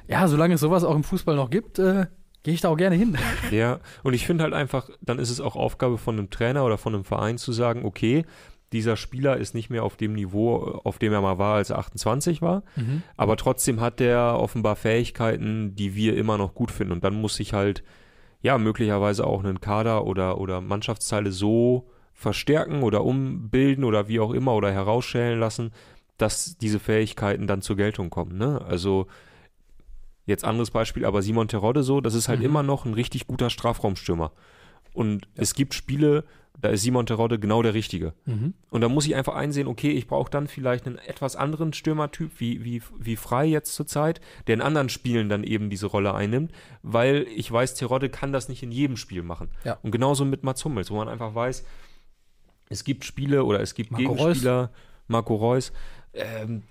[0.07, 2.07] ja, solange es sowas auch im Fußball noch gibt, äh,
[2.42, 3.16] Gehe ich da auch gerne hin.
[3.51, 6.79] Ja, und ich finde halt einfach, dann ist es auch Aufgabe von einem Trainer oder
[6.79, 8.24] von einem Verein zu sagen, okay,
[8.72, 11.79] dieser Spieler ist nicht mehr auf dem Niveau, auf dem er mal war, als er
[11.79, 12.62] 28 war.
[12.77, 13.03] Mhm.
[13.16, 16.92] Aber trotzdem hat der offenbar Fähigkeiten, die wir immer noch gut finden.
[16.92, 17.83] Und dann muss sich halt,
[18.42, 24.33] ja, möglicherweise auch einen Kader oder, oder Mannschaftsteile so verstärken oder umbilden oder wie auch
[24.33, 25.72] immer oder herausschälen lassen,
[26.18, 28.37] dass diese Fähigkeiten dann zur Geltung kommen.
[28.37, 28.61] Ne?
[28.66, 29.07] Also
[30.29, 32.47] jetzt anderes Beispiel, aber Simon Terodde so, das ist halt Mhm.
[32.47, 34.33] immer noch ein richtig guter Strafraumstürmer.
[34.93, 36.25] Und es gibt Spiele,
[36.61, 38.14] da ist Simon Terodde genau der Richtige.
[38.27, 38.53] Mhm.
[38.71, 42.33] Und da muss ich einfach einsehen, okay, ich brauche dann vielleicht einen etwas anderen Stürmertyp,
[42.41, 46.51] wie, wie, wie Frei jetzt zurzeit, der in anderen Spielen dann eben diese Rolle einnimmt,
[46.83, 49.51] weil ich weiß, Terodde kann das nicht in jedem Spiel machen.
[49.64, 49.79] Ja.
[49.83, 51.64] Und genauso mit Mats Hummels, wo man einfach weiß,
[52.71, 54.71] es gibt Spiele oder es gibt Marco Gegenspieler,
[55.07, 55.73] Marco Reus,
[56.12, 56.62] ähm,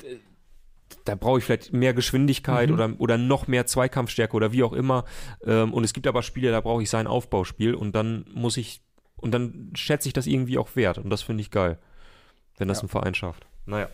[1.07, 2.73] da brauche ich vielleicht mehr Geschwindigkeit Mhm.
[2.75, 5.05] oder, oder noch mehr Zweikampfstärke oder wie auch immer.
[5.45, 8.81] Ähm, und es gibt aber Spiele, da brauche ich sein Aufbauspiel und dann muss ich,
[9.15, 10.97] und dann schätze ich das irgendwie auch wert.
[10.97, 11.77] Und das finde ich geil,
[12.57, 12.85] wenn das Ja.
[12.85, 13.45] ein Verein schafft.
[13.65, 13.89] Naja.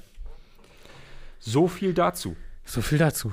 [1.39, 2.35] So viel dazu.
[2.65, 3.31] So viel dazu.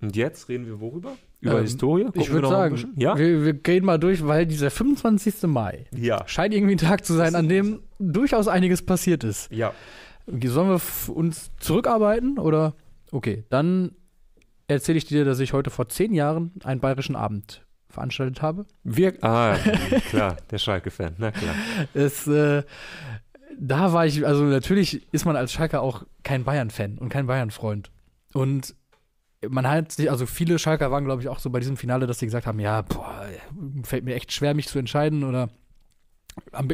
[0.00, 1.12] Und jetzt reden wir worüber?
[1.40, 2.04] Über Ähm, Historie?
[2.04, 3.16] Gucken ich würde sagen, ja?
[3.16, 5.44] wir, wir gehen mal durch, weil dieser 25.
[5.44, 6.22] Mai Ja.
[6.26, 9.50] scheint irgendwie ein Tag zu sein, an dem durchaus einiges passiert ist.
[9.52, 9.72] Ja.
[10.26, 12.74] Sollen wir uns zurückarbeiten oder?
[13.12, 13.92] Okay, dann
[14.66, 18.66] erzähle ich dir, dass ich heute vor zehn Jahren einen bayerischen Abend veranstaltet habe.
[18.82, 19.56] Wir, ah,
[20.08, 21.54] klar, der Schalke-Fan, na klar.
[21.92, 22.62] Es, äh,
[23.58, 27.90] da war ich, also natürlich ist man als Schalker auch kein Bayern-Fan und kein Bayern-Freund.
[28.32, 28.74] Und
[29.46, 32.18] man hat sich, also viele Schalker waren, glaube ich, auch so bei diesem Finale, dass
[32.18, 33.26] sie gesagt haben, ja, boah,
[33.82, 35.50] fällt mir echt schwer, mich zu entscheiden oder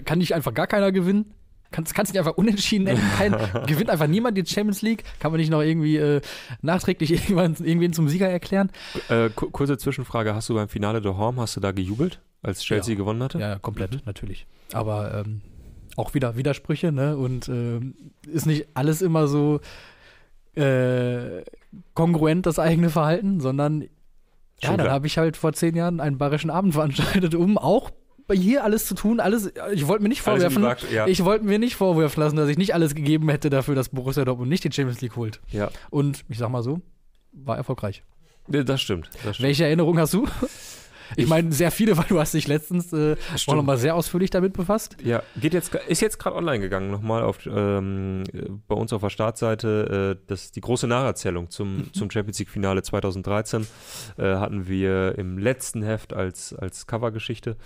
[0.05, 1.35] kann nicht einfach gar keiner gewinnen?
[1.71, 3.03] Kannst, kannst nicht einfach unentschieden enden?
[3.17, 3.33] Kein,
[3.67, 5.05] gewinnt einfach niemand die Champions League?
[5.21, 6.21] Kann man nicht noch irgendwie äh,
[6.63, 8.71] nachträglich irgendwann, irgendwen zum Sieger erklären?
[9.09, 12.61] Äh, ku- kurze Zwischenfrage: Hast du beim Finale de Horm, hast du da gejubelt, als
[12.63, 12.99] Chelsea Ja.
[12.99, 13.39] gewonnen hatte?
[13.39, 14.47] Ja, ja, komplett, natürlich.
[14.73, 15.43] Aber ähm,
[15.97, 17.17] auch wieder Widersprüche, ne?
[17.17, 17.95] Und ähm,
[18.27, 19.61] ist nicht alles immer so
[20.55, 21.43] äh,
[21.95, 23.89] kongruent, das eigene Verhalten, sondern ja,
[24.71, 24.95] Schon dann klar.
[24.95, 27.91] habe ich halt vor zehn Jahren einen bayerischen Abend veranstaltet, um auch
[28.29, 31.07] bei hier alles zu tun, alles, ich wollte mir nicht vorwerfen, Waagschale, ja.
[31.07, 34.25] ich wollte mir nicht vorwerfen lassen, dass ich nicht alles gegeben hätte dafür, dass Borussia
[34.25, 35.41] Dortmund nicht die Champions League holt.
[35.51, 35.71] ja.
[35.91, 36.81] Und ich sag mal so,
[37.33, 38.05] war erfolgreich.
[38.51, 39.11] Ja, Das stimmt.
[39.25, 39.49] Das stimmt.
[39.49, 40.27] Welche Erinnerung hast du?
[41.17, 43.17] Ich, Ich- meine, sehr viele, weil du hast dich letztens äh,
[43.47, 44.97] auch nochmal sehr ausführlich damit befasst.
[45.03, 49.01] Ja, geht jetzt, ist jetzt gerade online gegangen, nochmal auf, ähm, äh, bei uns auf
[49.03, 50.19] der Startseite.
[50.19, 53.67] Äh, das, die große Nacherzählung zum, zum Champions League-Finale 2013
[54.19, 57.57] äh, hatten wir im letzten Heft als, als Covergeschichte.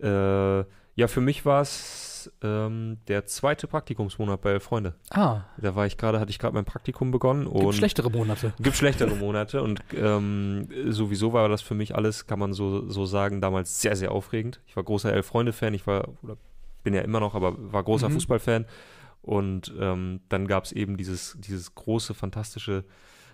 [0.00, 4.94] Äh, ja, für mich war es ähm, der zweite Praktikumsmonat bei Freunde.
[5.10, 8.52] Ah, Da war ich gerade, hatte ich gerade mein Praktikum begonnen gibt und schlechtere Monate.
[8.60, 13.06] Gibt schlechtere Monate und ähm, sowieso war das für mich alles, kann man so, so
[13.06, 14.60] sagen, damals sehr, sehr aufregend.
[14.66, 16.36] Ich war großer Elf-Freunde-Fan, ich war, oder
[16.84, 18.12] bin ja immer noch, aber war großer Mhm.
[18.14, 18.66] Fußballfan.
[19.22, 22.84] Und ähm, dann gab es eben dieses, dieses große, fantastische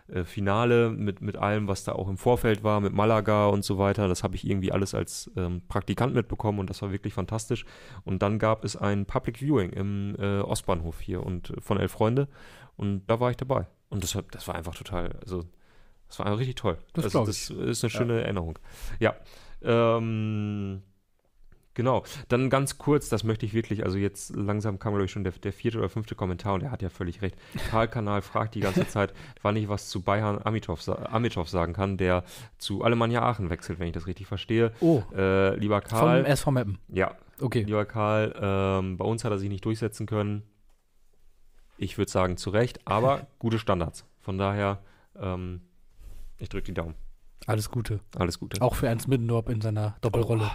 [0.08, 3.78] äh, Finale mit, mit allem, was da auch im Vorfeld war, mit Malaga und so
[3.78, 4.08] weiter.
[4.08, 7.64] Das habe ich irgendwie alles als ähm, Praktikant mitbekommen und das war wirklich fantastisch.
[8.04, 11.92] Und dann gab es ein Public Viewing im äh, Ostbahnhof hier und äh, von Elf
[11.92, 12.28] Freunde
[12.76, 13.66] und da war ich dabei.
[13.90, 15.44] Und das war, das war einfach total, also
[16.08, 16.78] das war einfach richtig toll.
[16.94, 18.58] Das also, das ist eine schöne Erinnerung.
[18.98, 19.14] Ja.
[19.62, 20.82] Ähm,
[21.74, 22.02] Genau.
[22.28, 25.32] Dann ganz kurz, das möchte ich wirklich, also jetzt langsam kam, glaube ich, schon der,
[25.32, 27.36] der vierte oder fünfte Kommentar und er hat ja völlig recht.
[27.70, 32.24] Karl-Kanal fragt die ganze Zeit, wann ich was zu Bayern Amitov, Amitov sagen kann, der
[32.58, 34.72] zu Alemannia Aachen wechselt, wenn ich das richtig verstehe.
[34.80, 36.78] Oh, Äh, lieber vom Karl, SV Meppen.
[36.88, 37.62] ja, Okay.
[37.62, 40.42] lieber Karl, ähm, bei uns hat er sich nicht durchsetzen können.
[41.76, 44.04] Ich würde sagen, zu Recht, aber gute Standards.
[44.18, 44.80] Von daher,
[45.16, 45.60] ähm,
[46.38, 46.96] ich drücke die Daumen.
[47.46, 48.00] Alles Gute.
[48.16, 48.60] Alles Gute.
[48.60, 50.50] Auch für Ernst Middendorf in seiner Doppelrolle.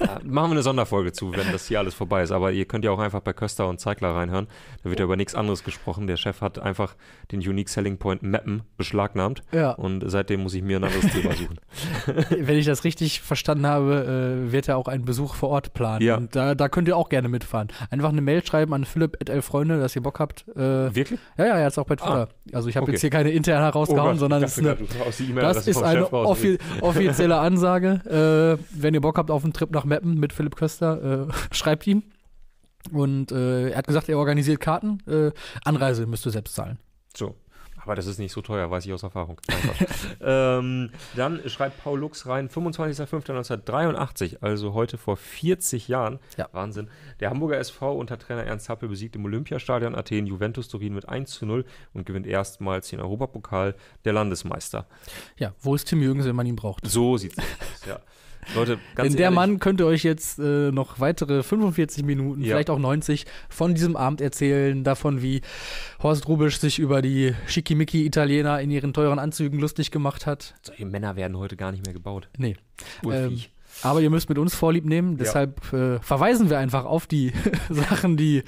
[0.00, 2.32] Ja, machen wir eine Sonderfolge zu, wenn das hier alles vorbei ist.
[2.32, 4.46] Aber ihr könnt ja auch einfach bei Köster und Zeigler reinhören.
[4.82, 6.06] Da wird ja über nichts anderes gesprochen.
[6.06, 6.94] Der Chef hat einfach
[7.30, 9.42] den Unique Selling Point Mappen beschlagnahmt.
[9.52, 11.58] Ja, Und seitdem muss ich mir ein anderes Thema suchen.
[12.30, 16.02] wenn ich das richtig verstanden habe, äh, wird er auch einen Besuch vor Ort planen.
[16.04, 16.16] Ja.
[16.16, 17.68] Und da, da könnt ihr auch gerne mitfahren.
[17.90, 20.46] Einfach eine Mail schreiben an Philipp.elfreunde, dass ihr Bock habt.
[20.56, 21.20] Äh, Wirklich?
[21.38, 22.28] ja, ja, er hat es auch bei Twitter.
[22.52, 22.92] also ich habe okay.
[22.92, 24.76] jetzt hier keine interne rausgehauen, Gott, sondern es ist eine,
[25.40, 28.58] das ist eine offi offizielle Ansage.
[28.58, 31.86] Äh, wenn ihr Bock habt auf einen Trip nach Meppen mit Philipp Köster, äh, schreibt
[31.86, 32.02] ihm.
[32.90, 34.98] Und äh, er hat gesagt, er organisiert Karten.
[35.06, 35.30] Äh,
[35.64, 36.78] Anreise müsst ihr selbst zahlen.
[37.16, 37.36] So.
[37.84, 39.40] Aber das ist nicht so teuer, weiß ich aus Erfahrung.
[40.24, 46.20] Ähm, dann schreibt Paul Lux rein, 25.05.1983, also heute vor 40 Jahren.
[46.36, 46.48] Ja.
[46.52, 46.88] Wahnsinn.
[47.18, 51.32] Der Hamburger SV unter Trainer Ernst Happel besiegt im Olympiastadion Athen Juventus Turin mit 1
[51.32, 54.86] zu 0 und gewinnt erstmals den Europapokal der Landesmeister.
[55.38, 56.86] Ja, wo ist Tim Jürgens, wenn man ihn braucht?
[56.86, 58.00] So sieht es aus, ja.
[58.54, 62.48] Leute, ganz Denn der ehrlich, Mann könnte euch jetzt äh, noch weitere 45 Minuten, Ja.
[62.54, 65.42] vielleicht auch 90 von diesem Abend erzählen, davon, wie
[66.02, 70.54] Horst Rubisch sich über die Schickimicki-Italiener in ihren teuren Anzügen lustig gemacht hat.
[70.62, 72.28] solche Männer werden heute gar nicht mehr gebaut.
[72.36, 72.56] Nee.
[73.04, 73.50] Urviech.
[73.82, 77.32] Aber ihr müsst mit uns Vorlieb nehmen, deshalb äh, verweisen wir einfach auf die
[77.70, 78.44] Sachen, die,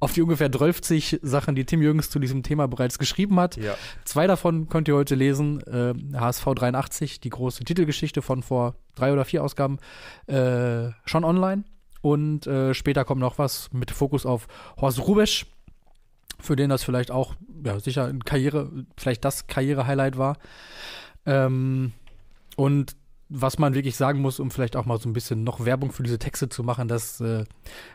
[0.00, 0.80] auf die ungefähr 12
[1.22, 3.56] Sachen, die Tim Jürgens zu diesem Thema bereits geschrieben hat.
[3.56, 3.74] ja.
[4.04, 5.60] Zwei davon könnt ihr heute lesen.
[5.66, 9.78] Äh, HSV 83, die große Titelgeschichte von vor drei oder vier Ausgaben,
[10.26, 11.64] äh, schon online.
[12.00, 14.48] Und äh, später kommt noch was mit Fokus auf
[14.80, 15.46] Horst Rubesch,
[16.40, 20.36] für den das vielleicht auch, ja, sicher ein Karriere, vielleicht das Karriere-Highlight war.
[21.24, 21.92] Ähm,
[22.56, 22.96] und
[23.32, 26.02] was man wirklich sagen muss, um vielleicht auch mal so ein bisschen noch Werbung für
[26.02, 27.44] diese Texte zu machen, dass, äh,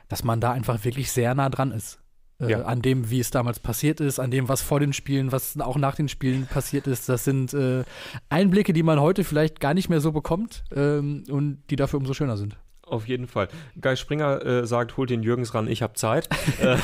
[0.08, 2.00] dass man da einfach wirklich sehr nah dran ist.
[2.40, 2.62] Äh, Ja.
[2.64, 5.78] An dem, wie es damals passiert ist, an dem, was vor den Spielen, was auch
[5.78, 7.08] nach den Spielen passiert ist.
[7.10, 7.84] Das sind äh,
[8.30, 12.14] Einblicke, die man heute vielleicht gar nicht mehr so bekommt ähm, und die dafür umso
[12.14, 12.58] schöner sind.
[12.84, 13.50] Auf jeden Fall.
[13.82, 16.30] Guy Springer äh, sagt, holt den Jürgens ran, ich habe Zeit.
[16.62, 16.78] äh,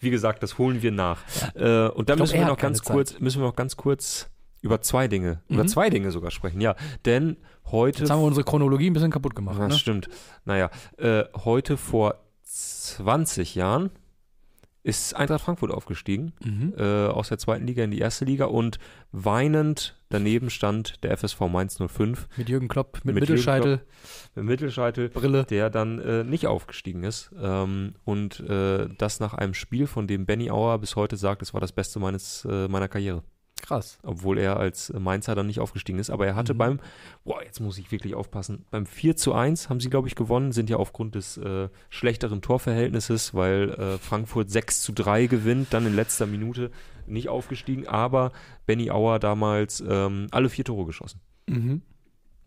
[0.00, 1.20] wie gesagt, das holen wir nach.
[1.54, 2.92] Äh, und dann glaub, müssen wir noch ganz Zeit.
[2.92, 4.28] kurz, müssen wir noch ganz kurz
[4.60, 5.68] über zwei Dinge, über Mhm.
[5.68, 6.60] zwei Dinge sogar sprechen.
[6.60, 7.36] Ja, denn
[7.70, 9.58] heute Jetzt haben wir unsere Chronologie ein bisschen kaputt gemacht.
[9.60, 9.78] Das Ne?
[9.78, 10.08] stimmt.
[10.44, 13.90] Naja, äh, heute vor 20 Jahren
[14.84, 16.72] ist Eintracht Frankfurt aufgestiegen, Mhm.
[16.78, 18.78] äh, aus der zweiten Liga in die erste Liga und
[19.12, 23.82] weinend daneben stand der FSV Mainz 05 Mit Jürgen Klopp, mit, Mit Mittelscheitel,
[24.34, 25.44] mit Mittelscheitel, Brille.
[25.44, 27.30] der dann äh, nicht aufgestiegen ist.
[27.38, 31.52] Ähm, und äh, das nach einem Spiel, von dem Benny Auer bis heute sagt, es
[31.52, 33.22] war das Beste meines, äh, meiner Karriere.
[33.62, 33.98] Krass.
[34.02, 36.10] Obwohl er als Mainzer dann nicht aufgestiegen ist.
[36.10, 36.58] Aber er hatte Mhm.
[36.58, 36.80] beim,
[37.24, 40.52] boah, jetzt muss ich wirklich aufpassen, beim 4 zu 1 haben sie, glaube ich, gewonnen,
[40.52, 45.86] sind ja aufgrund des äh, schlechteren Torverhältnisses, weil äh, Frankfurt 6 zu 3 gewinnt, dann
[45.86, 46.70] in letzter Minute
[47.06, 47.86] nicht aufgestiegen.
[47.86, 48.32] Aber
[48.66, 51.20] Benny Auer damals ähm, alle vier Tore geschossen.
[51.46, 51.82] Mhm.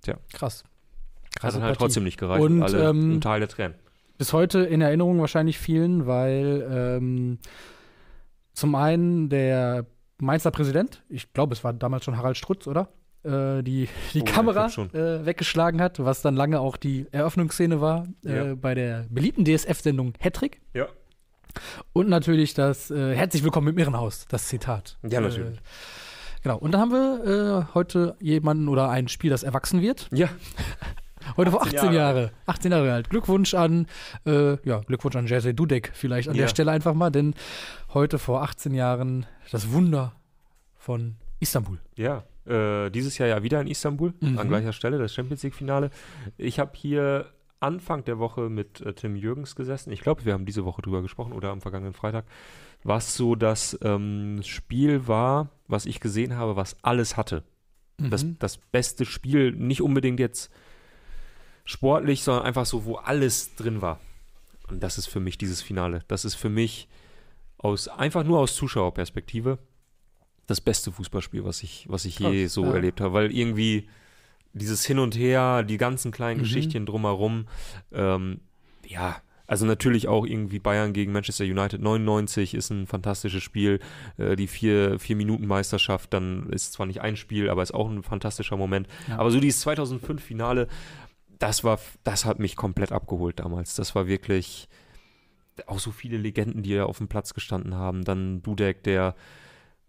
[0.01, 0.17] Tja.
[0.33, 0.63] Krass.
[1.35, 1.85] Hat Krasse dann halt Partie.
[1.85, 2.43] trotzdem nicht gereicht.
[2.43, 3.75] Und, alle ähm, im Tal der Tränen.
[4.17, 7.39] bis heute in Erinnerung wahrscheinlich vielen, weil ähm,
[8.53, 9.85] zum einen der
[10.21, 12.89] Mainzer Präsident, ich glaube, es war damals schon Harald Strutz, oder?
[13.23, 18.07] Äh, die die Oh, Kamera äh, weggeschlagen hat, was dann lange auch die Eröffnungsszene war
[18.25, 18.55] äh, Ja.
[18.55, 20.61] bei der beliebten DSF-Sendung Hattrick.
[20.73, 20.87] Ja.
[21.93, 24.97] Und natürlich das äh, Herzlich willkommen im Irrenhaus, das Zitat.
[25.07, 25.57] Ja, natürlich.
[25.57, 25.61] Äh,
[26.43, 26.57] genau.
[26.57, 30.07] Und dann haben wir äh, heute jemanden oder ein Spiel, das erwachsen wird.
[30.11, 30.29] Ja,
[31.37, 32.31] Heute vor 18 18 Jahre Jahre.
[32.45, 33.09] 18 Jahre alt.
[33.09, 33.87] Glückwunsch an,
[34.25, 36.41] äh, ja, Glückwunsch an Jerzy Dudek vielleicht an Ja.
[36.43, 37.33] der Stelle einfach mal, denn
[37.93, 40.13] heute vor 18 Jahren das Wunder
[40.77, 41.79] von Istanbul.
[41.95, 44.37] Ja, äh, dieses Jahr ja wieder in Istanbul, Mhm.
[44.39, 45.89] an gleicher Stelle, das Champions League-Finale.
[46.37, 47.27] Ich habe hier
[47.59, 49.91] Anfang der Woche mit äh, Tim Jürgens gesessen.
[49.91, 52.25] Ich glaube, wir haben diese Woche drüber gesprochen oder am vergangenen Freitag.
[52.83, 57.43] Was so das ähm, Spiel war, was ich gesehen habe, was alles hatte.
[57.99, 58.37] Das, Mhm.
[58.39, 60.51] das beste Spiel, nicht unbedingt jetzt
[61.65, 63.99] sportlich, sondern einfach so, wo alles drin war.
[64.69, 66.03] Und das ist für mich dieses Finale.
[66.07, 66.87] Das ist für mich
[67.57, 69.59] aus, einfach nur aus Zuschauerperspektive
[70.47, 72.73] das beste Fußballspiel, was ich, was ich je Krass, so ja.
[72.73, 73.13] erlebt habe.
[73.13, 73.87] Weil irgendwie
[74.53, 76.43] dieses Hin und Her, die ganzen kleinen Mhm.
[76.43, 77.47] Geschichtchen drumherum,
[77.91, 78.41] ähm,
[78.85, 83.81] ja, also natürlich auch irgendwie Bayern gegen Manchester United 99 ist ein fantastisches Spiel.
[84.17, 87.89] Äh, die vier, vier Minuten Meisterschaft, dann ist zwar nicht ein Spiel, aber ist auch
[87.89, 88.87] ein fantastischer Moment.
[89.09, 89.17] Ja.
[89.17, 90.69] Aber so dieses 2005 Finale,
[91.41, 93.75] das war, das hat mich komplett abgeholt damals.
[93.75, 94.69] Das war wirklich
[95.67, 98.03] auch so viele Legenden, die ja auf dem Platz gestanden haben.
[98.03, 99.15] Dann Dudek, der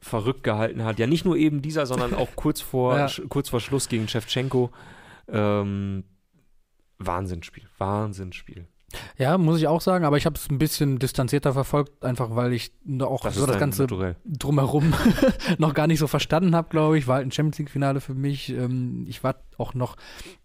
[0.01, 0.99] verrückt gehalten hat.
[0.99, 3.09] Ja, nicht nur eben dieser, sondern auch kurz vor, Ja.
[3.29, 4.71] kurz vor Schluss gegen Shevchenko.
[5.29, 6.05] Ähm,
[6.99, 8.67] Wahnsinnsspiel, Wahnsinnsspiel.
[9.19, 12.53] Ja, muss ich auch sagen, aber ich habe es ein bisschen distanzierter verfolgt, einfach weil
[12.53, 14.17] ich auch Das so das Ganze Naturell.
[14.25, 14.93] drumherum
[15.59, 17.07] noch gar nicht so verstanden habe, glaube ich.
[17.07, 18.51] War halt ein Champions League-Finale für mich.
[18.51, 19.97] Ähm, ich war auch noch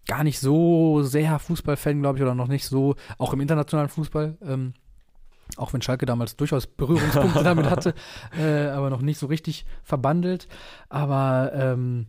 [0.06, 4.38] gar nicht so sehr Fußballfan, glaube ich, oder noch nicht so, auch im internationalen Fußball.
[4.42, 4.74] Ähm,
[5.56, 7.94] auch wenn Schalke damals durchaus Berührungspunkte damit hatte,
[8.38, 10.46] äh, aber noch nicht so richtig verbandelt.
[10.88, 12.06] Aber ähm,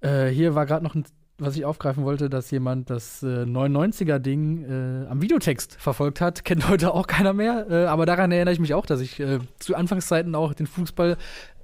[0.00, 1.04] äh, hier war gerade noch ein
[1.38, 6.44] was ich aufgreifen wollte, dass jemand das äh, 99er-Ding äh, am Videotext verfolgt hat.
[6.44, 7.66] Kennt heute auch keiner mehr.
[7.70, 11.16] Äh, aber daran erinnere ich mich auch, dass ich äh, zu Anfangszeiten auch den Fußball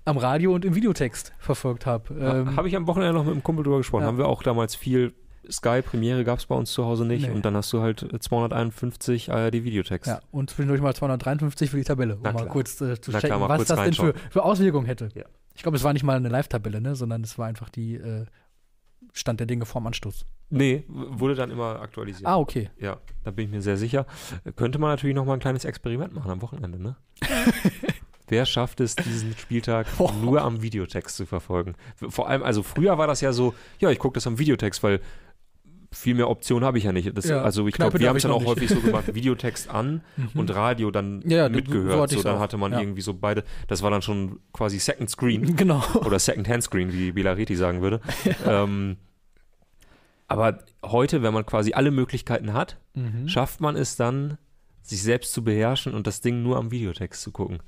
[0.04, 2.14] am Radio und im Videotext verfolgt habe.
[2.14, 4.02] Ähm, Habe ich am Wochenende noch mit einem Kumpel drüber gesprochen.
[4.02, 4.08] Ja.
[4.08, 5.12] Haben wir auch damals viel.
[5.50, 7.34] Sky Premiere gab es bei uns zu Hause nicht Nee.
[7.34, 10.06] und dann hast du halt 251 ARD Videotext.
[10.08, 13.36] ja, und zwischendurch mal 253 für die Tabelle, um mal kurz äh, zu Na checken,
[13.36, 15.10] klar, was das denn für, für Auswirkungen hätte.
[15.14, 15.24] Ja.
[15.54, 18.24] Ich glaube, es war nicht mal eine Live-Tabelle, ne, sondern es war einfach die äh,
[19.14, 20.26] Stand der Dinge vorm Anstoß.
[20.50, 22.26] Nee, wurde dann immer aktualisiert.
[22.26, 22.70] Ah, okay.
[22.78, 24.06] Ja, da bin ich mir sehr sicher.
[24.56, 26.96] Könnte man natürlich noch mal ein kleines Experiment machen am Wochenende, ne?
[28.28, 30.12] Wer schafft es, diesen Spieltag Boah.
[30.12, 31.74] nur am Videotext zu verfolgen?
[31.96, 35.00] Vor allem, also früher war das ja so, ja, ich gucke das am Videotext, weil
[35.94, 37.16] viel mehr Optionen habe ich ja nicht.
[37.16, 38.48] Das, Ja, also ich glaube, wir haben es dann auch nicht.
[38.48, 40.02] häufig so gemacht, Videotext an
[40.34, 42.10] und Radio dann Ja, mitgehört.
[42.10, 42.80] So, dann hatte man Ja.
[42.80, 45.82] irgendwie so beide, das war dann schon quasi Second Screen Genau.
[46.04, 48.00] oder Second Hand Screen, wie Bilareti sagen würde.
[48.46, 48.96] ähm,
[50.28, 53.28] aber heute, wenn man quasi alle Möglichkeiten hat, Mhm.
[53.28, 54.38] schafft man es dann,
[54.82, 57.58] sich selbst zu beherrschen und das Ding nur am Videotext zu gucken.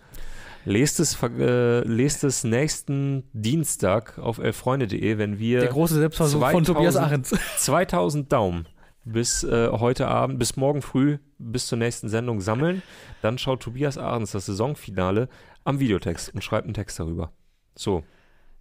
[0.67, 6.65] Lest es, äh, lest es nächsten Dienstag auf elffreunde.de, wenn wir Der große Selbstversuch von
[6.65, 7.35] 2000 Tobias Ahrens.
[7.59, 8.67] 2000 Daumen
[9.05, 12.83] bis äh, heute Abend, bis morgen früh, bis zur nächsten Sendung sammeln.
[13.23, 15.29] Dann schaut Tobias Ahrens das Saisonfinale
[15.63, 17.31] am Videotext und schreibt einen Text darüber.
[17.77, 18.03] So,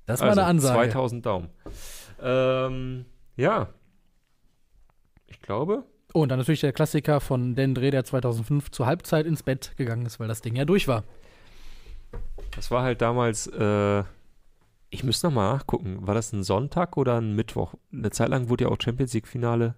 [0.05, 0.91] Das war also eine Ansage.
[0.91, 1.49] 2000 Daumen.
[2.21, 3.69] Ähm, ja.
[5.25, 5.83] Ich glaube,
[6.13, 9.73] Oh, und dann natürlich der Klassiker von Dan Dreh, der 2005 zur Halbzeit ins Bett
[9.75, 11.03] gegangen ist, weil das Ding ja durch war.
[12.55, 14.03] Das war halt damals, äh,
[14.89, 17.75] ich müsste nochmal nachgucken, war das ein Sonntag oder ein Mittwoch?
[17.91, 19.75] Eine Zeit lang wurde ja auch Champions League-Finale,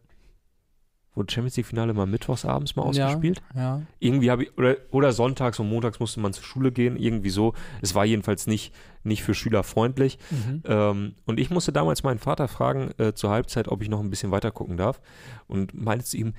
[1.17, 3.41] wurde Champions League-Finale mal mittwochs abends mal ausgespielt?
[3.55, 3.81] Ja, ja.
[3.99, 7.53] irgendwie habe ich, oder, oder sonntags und montags musste man zur Schule gehen, irgendwie so.
[7.81, 8.73] Es war jedenfalls nicht,
[9.03, 10.19] nicht für Schüler freundlich.
[10.29, 10.63] Mhm.
[10.65, 14.09] Ähm, und ich musste damals meinen Vater fragen äh, zur Halbzeit, ob ich noch ein
[14.11, 15.01] bisschen weiter gucken darf.
[15.47, 16.33] Und meinte zu ihm,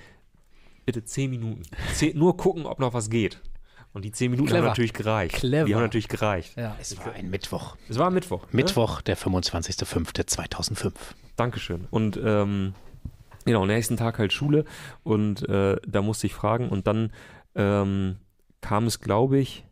[0.87, 1.63] bitte zehn Minuten.
[1.95, 3.43] Zehn, nur gucken, ob noch was geht.
[3.99, 4.63] Und die zehn Minuten Clever.
[4.63, 5.35] haben natürlich gereicht.
[5.35, 5.65] Clever.
[5.67, 6.57] Die haben natürlich gereicht.
[6.57, 6.77] ja.
[6.81, 7.77] Es war ein Mittwoch.
[7.89, 8.43] Es war Mittwoch.
[8.43, 8.49] Ne?
[8.53, 10.93] Mittwoch, der 25.05.2005.
[11.35, 11.89] Dankeschön.
[11.91, 12.75] Und ähm,
[13.45, 14.65] genau, nächsten Tag halt Schule
[15.03, 17.11] und äh, da musste ich fragen und dann
[17.57, 18.19] ähm,
[18.61, 19.65] kam es, glaube ich,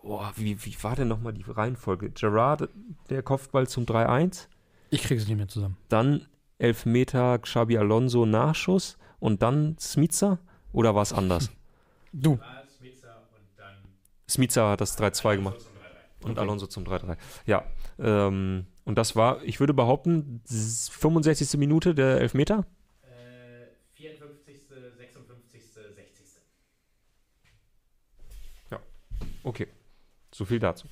[0.00, 2.08] oh, wie, wie war denn nochmal die Reihenfolge?
[2.08, 2.70] Gerard,
[3.10, 4.46] der Kopfball zum 3-1,
[4.88, 5.76] Ich kriege es nicht mehr zusammen.
[5.90, 6.26] dann
[6.58, 10.38] Elfmeter Xabi Alonso Nachschuss und dann Smica
[10.72, 11.50] oder war es anders?
[12.14, 12.38] Du.
[14.28, 15.56] Smica hat das 3-2 gemacht.
[16.20, 17.16] Und Alonso zum 3-3.
[17.46, 17.64] Ja.
[17.98, 21.56] Ähm, und das war, ich würde behaupten, s- 65.
[21.58, 22.66] Minute der Elfmeter.
[23.94, 24.56] 54.,
[24.98, 26.26] 56., 60.
[29.44, 29.66] Okay.
[30.30, 30.86] So viel dazu.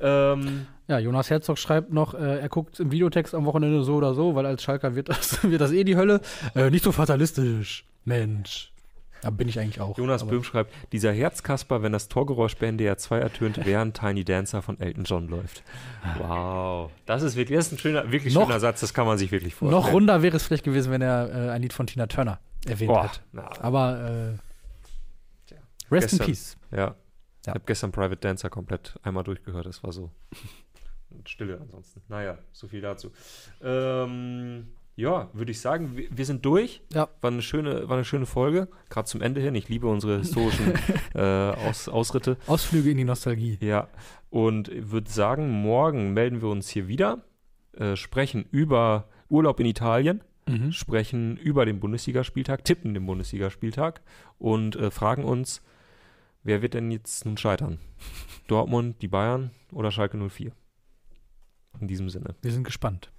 [0.00, 4.14] Ähm, Ja, Jonas Herzog schreibt noch, äh, er guckt im Videotext am Wochenende so oder
[4.14, 6.20] so, weil als Schalker wird das, wird das eh die Hölle.
[6.54, 7.86] Äh, nicht so fatalistisch.
[8.04, 8.71] Mensch.
[9.22, 9.96] Da bin ich eigentlich auch.
[9.96, 14.62] Jonas Böhm schreibt, dieser Herzkasper, wenn das Torgeräusch bei NDR 2 ertönt, während Tiny Dancer
[14.62, 15.62] von Elton John läuft.
[16.18, 16.90] Wow.
[17.06, 19.30] Das ist wirklich, das ist ein schöner, wirklich Noch- schöner Satz, das kann man sich
[19.30, 19.80] wirklich vorstellen.
[19.82, 22.88] Noch runder wäre es vielleicht gewesen, wenn er äh, ein Lied von Tina Turner erwähnt
[22.90, 23.22] Boah, hat.
[23.32, 24.36] na, Aber
[25.50, 25.54] äh,
[25.94, 26.56] Rest Gestern- in Peace.
[26.72, 26.94] ja.
[27.42, 27.54] Ich Ja.
[27.54, 30.10] habe gestern Private Dancer komplett einmal durchgehört, das war so.
[31.26, 32.00] Stille ansonsten.
[32.08, 33.10] Naja, so viel dazu.
[33.62, 34.68] Ähm,
[35.02, 36.80] ja, würde ich sagen, wir, wir sind durch.
[36.92, 37.08] Ja.
[37.20, 39.54] War eine schöne, war eine schöne Folge, gerade zum Ende hin.
[39.54, 40.72] Ich liebe unsere historischen
[41.14, 42.36] äh, Aus, Ausritte.
[42.46, 43.58] Ausflüge in die Nostalgie.
[43.60, 43.88] Ja,
[44.30, 47.24] und würde sagen, morgen melden wir uns hier wieder,
[47.72, 50.72] äh, sprechen über Urlaub in Italien, Mhm.
[50.72, 54.00] sprechen über den Bundesligaspieltag, tippen den Bundesligaspieltag
[54.38, 55.62] und äh, fragen uns,
[56.42, 57.78] wer wird denn jetzt nun scheitern?
[58.48, 60.50] Dortmund, die Bayern oder Schalke 04?
[61.80, 62.34] In diesem Sinne.
[62.42, 63.12] Wir sind gespannt.